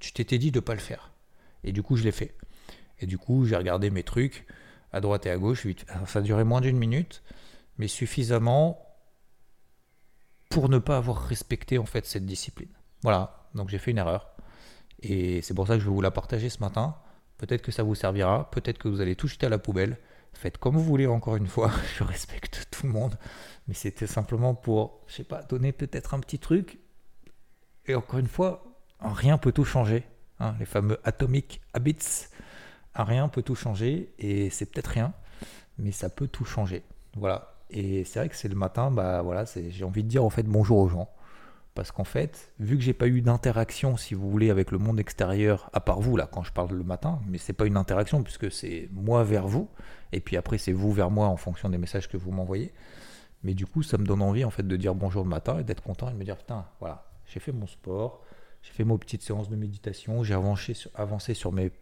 tu 0.00 0.12
t'étais 0.12 0.38
dit 0.38 0.50
de 0.50 0.58
pas 0.58 0.74
le 0.74 0.80
faire. 0.80 1.12
Et 1.62 1.70
du 1.70 1.84
coup, 1.84 1.96
je 1.96 2.02
l'ai 2.02 2.10
fait. 2.10 2.34
Et 2.98 3.06
du 3.06 3.16
coup, 3.16 3.46
j'ai 3.46 3.54
regardé 3.54 3.90
mes 3.90 4.02
trucs 4.02 4.44
à 4.92 5.00
droite 5.00 5.26
et 5.26 5.30
à 5.30 5.38
gauche. 5.38 5.68
Ça 6.06 6.18
a 6.18 6.22
duré 6.22 6.42
moins 6.42 6.60
d'une 6.60 6.78
minute, 6.78 7.22
mais 7.78 7.86
suffisamment 7.86 8.84
pour 10.50 10.68
ne 10.68 10.78
pas 10.78 10.96
avoir 10.96 11.22
respecté 11.28 11.78
en 11.78 11.86
fait 11.86 12.04
cette 12.04 12.26
discipline. 12.26 12.68
Voilà, 13.04 13.48
donc 13.54 13.68
j'ai 13.68 13.78
fait 13.78 13.92
une 13.92 13.98
erreur. 13.98 14.32
Et 15.00 15.42
c'est 15.42 15.54
pour 15.54 15.68
ça 15.68 15.74
que 15.74 15.80
je 15.80 15.86
vais 15.86 15.94
vous 15.94 16.00
la 16.00 16.10
partager 16.10 16.50
ce 16.50 16.58
matin. 16.58 16.96
Peut-être 17.38 17.62
que 17.62 17.70
ça 17.70 17.84
vous 17.84 17.94
servira, 17.94 18.50
peut-être 18.50 18.78
que 18.78 18.88
vous 18.88 19.00
allez 19.00 19.14
tout 19.14 19.28
jeter 19.28 19.46
à 19.46 19.48
la 19.48 19.58
poubelle. 19.58 19.96
Faites 20.32 20.58
comme 20.58 20.76
vous 20.76 20.84
voulez, 20.84 21.06
encore 21.06 21.36
une 21.36 21.46
fois. 21.46 21.70
Je 21.98 22.02
respecte 22.02 22.66
tout 22.72 22.86
le 22.86 22.92
monde 22.92 23.16
mais 23.68 23.74
c'était 23.74 24.06
simplement 24.06 24.54
pour, 24.54 25.00
je 25.06 25.14
sais 25.14 25.24
pas, 25.24 25.42
donner 25.42 25.72
peut-être 25.72 26.14
un 26.14 26.20
petit 26.20 26.38
truc. 26.38 26.78
Et 27.86 27.94
encore 27.94 28.18
une 28.18 28.28
fois, 28.28 28.64
rien 29.00 29.38
peut 29.38 29.52
tout 29.52 29.64
changer. 29.64 30.04
Hein, 30.40 30.54
les 30.58 30.66
fameux 30.66 30.98
atomic 31.04 31.60
habits, 31.72 32.26
rien 32.94 33.28
peut 33.28 33.42
tout 33.42 33.54
changer 33.54 34.12
et 34.18 34.50
c'est 34.50 34.66
peut-être 34.66 34.88
rien, 34.88 35.12
mais 35.78 35.92
ça 35.92 36.08
peut 36.08 36.26
tout 36.26 36.44
changer. 36.44 36.82
Voilà. 37.16 37.54
Et 37.70 38.04
c'est 38.04 38.18
vrai 38.18 38.28
que 38.28 38.36
c'est 38.36 38.48
le 38.48 38.54
matin, 38.54 38.90
bah 38.90 39.22
voilà, 39.22 39.44
j'ai 39.44 39.84
envie 39.84 40.02
de 40.02 40.08
dire 40.08 40.24
en 40.24 40.30
fait 40.30 40.42
bonjour 40.42 40.78
aux 40.78 40.88
gens. 40.88 41.08
Parce 41.74 41.90
qu'en 41.90 42.04
fait, 42.04 42.52
vu 42.58 42.76
que 42.76 42.82
j'ai 42.82 42.92
pas 42.92 43.06
eu 43.06 43.22
d'interaction, 43.22 43.96
si 43.96 44.12
vous 44.12 44.30
voulez, 44.30 44.50
avec 44.50 44.70
le 44.72 44.78
monde 44.78 45.00
extérieur, 45.00 45.70
à 45.72 45.80
part 45.80 46.00
vous 46.00 46.18
là, 46.18 46.28
quand 46.30 46.42
je 46.42 46.52
parle 46.52 46.70
le 46.76 46.84
matin, 46.84 47.20
mais 47.26 47.38
c'est 47.38 47.54
pas 47.54 47.64
une 47.64 47.78
interaction 47.78 48.22
puisque 48.22 48.52
c'est 48.52 48.90
moi 48.92 49.24
vers 49.24 49.46
vous, 49.46 49.70
et 50.12 50.20
puis 50.20 50.36
après 50.36 50.58
c'est 50.58 50.72
vous 50.72 50.92
vers 50.92 51.10
moi 51.10 51.28
en 51.28 51.38
fonction 51.38 51.70
des 51.70 51.78
messages 51.78 52.08
que 52.08 52.18
vous 52.18 52.30
m'envoyez. 52.30 52.72
Mais 53.44 53.54
du 53.54 53.66
coup, 53.66 53.82
ça 53.82 53.98
me 53.98 54.04
donne 54.04 54.22
envie 54.22 54.44
en 54.44 54.50
fait 54.50 54.66
de 54.66 54.76
dire 54.76 54.94
bonjour 54.94 55.24
le 55.24 55.28
matin 55.28 55.58
et 55.58 55.64
d'être 55.64 55.82
content 55.82 56.08
et 56.08 56.12
de 56.12 56.18
me 56.18 56.24
dire 56.24 56.36
putain, 56.36 56.66
voilà, 56.80 57.10
j'ai 57.26 57.40
fait 57.40 57.52
mon 57.52 57.66
sport, 57.66 58.22
j'ai 58.62 58.72
fait 58.72 58.84
mes 58.84 58.96
petites 58.98 59.22
séances 59.22 59.48
de 59.48 59.56
méditation, 59.56 60.22
j'ai 60.22 60.34
avancé 60.34 61.34
sur, 61.34 61.52
mes 61.52 61.72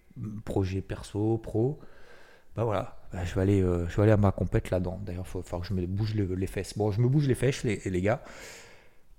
projets 0.44 0.80
perso, 0.80 1.38
pro. 1.38 1.78
Bah 2.56 2.64
voilà, 2.64 2.98
bah, 3.12 3.24
je, 3.24 3.34
vais 3.34 3.42
aller, 3.42 3.62
euh, 3.62 3.86
je 3.88 3.96
vais 3.96 4.04
aller 4.04 4.12
à 4.12 4.16
ma 4.16 4.32
compète 4.32 4.70
là-dedans. 4.70 4.98
D'ailleurs, 5.04 5.24
il 5.26 5.42
faut, 5.42 5.58
que 5.60 5.66
je 5.66 5.74
me 5.74 5.86
bouge 5.86 6.14
les, 6.14 6.46
fesses. 6.46 6.76
Bon, 6.76 6.90
je 6.90 7.00
me 7.00 7.08
bouge 7.08 7.28
les 7.28 7.34
fesses, 7.34 7.62
les, 7.62 7.80
les 7.84 8.02
gars, 8.02 8.22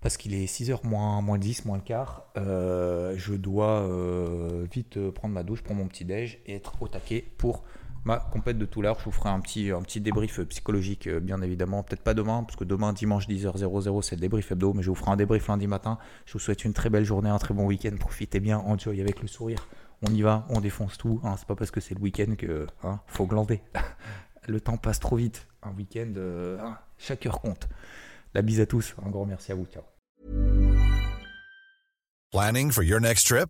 parce 0.02 0.18
qu'il 0.18 0.34
est 0.34 0.46
6h 0.46 0.86
moins, 0.86 1.22
moins 1.22 1.38
10, 1.38 1.66
moins 1.66 1.78
le 1.78 1.84
quart. 1.84 2.26
Euh, 2.38 3.14
je 3.18 3.34
dois 3.34 3.82
euh, 3.82 4.66
vite 4.72 5.12
prendre 5.12 5.34
ma 5.34 5.44
douche, 5.44 5.62
prendre 5.62 5.80
mon 5.80 5.88
petit 5.88 6.06
déj 6.06 6.40
et 6.48 6.56
être 6.56 6.82
au 6.82 6.88
taquet 6.88 7.24
pour 7.38 7.64
ma 8.06 8.18
compète 8.18 8.58
de 8.58 8.66
tout 8.66 8.82
l'heure. 8.82 9.00
Je 9.00 9.06
vous 9.06 9.12
ferai 9.12 9.30
un 9.30 9.40
petit, 9.40 9.72
un 9.72 9.82
débrief 10.00 10.42
psychologique, 10.42 11.08
euh, 11.08 11.20
bien 11.20 11.42
évidemment. 11.42 11.84
Peut-être 11.84 12.04
pas 12.04 12.14
demain, 12.14 12.44
parce 12.44 12.56
que 12.56 12.64
demain, 12.64 12.94
dimanche 12.94 13.28
10h00, 13.28 14.02
c'est 14.02 14.16
le 14.16 14.22
débrief 14.22 14.52
hebdo, 14.52 14.74
mais 14.74 14.84
je 14.84 14.90
vous 14.90 14.96
ferai 14.96 15.12
un 15.12 15.16
débrief 15.16 15.48
lundi 15.48 15.68
matin. 15.68 15.98
Je 16.26 16.34
vous 16.34 16.40
souhaite 16.40 16.66
une 16.66 16.74
très 16.74 16.90
belle 16.90 17.06
journée, 17.06 17.30
un 17.30 17.40
très 17.40 17.54
bon 17.54 17.66
week-end. 17.66 17.96
Profitez 18.00 18.40
bien, 18.40 18.60
enjoy 18.60 19.02
avec 19.02 19.22
le 19.22 19.28
sourire. 19.28 19.68
On 20.08 20.12
y 20.14 20.22
va, 20.22 20.46
on 20.50 20.62
défonce 20.62 20.98
tout. 20.98 21.22
Hein. 21.24 21.36
C'est 21.38 21.48
pas 21.48 21.56
parce 21.56 21.72
que 21.72 21.80
c'est 21.80 21.94
le 21.94 22.02
week-end 22.02 22.36
que 22.38 22.68
hein, 22.84 23.00
faut 23.06 23.28
glander. 23.28 23.62
le 24.48 24.60
temps 24.60 24.78
passe 24.78 25.00
trop 25.00 25.16
vite. 25.16 25.48
Un 25.64 25.72
week-end, 25.74 26.14
euh, 26.18 26.58
hein, 26.60 26.78
chaque 26.98 27.26
heure 27.26 27.40
compte. 27.40 27.70
La 28.34 28.42
bise 28.42 28.62
à 28.62 28.66
tous. 28.66 28.96
Un 29.06 29.10
grand 29.10 29.26
merci 29.26 29.52
à 29.52 29.56
vous. 29.56 29.66
Ciao. 29.66 29.84
Planning 32.32 32.72
for 32.72 32.84
your 32.84 33.02
next 33.02 33.28
trip? 33.28 33.50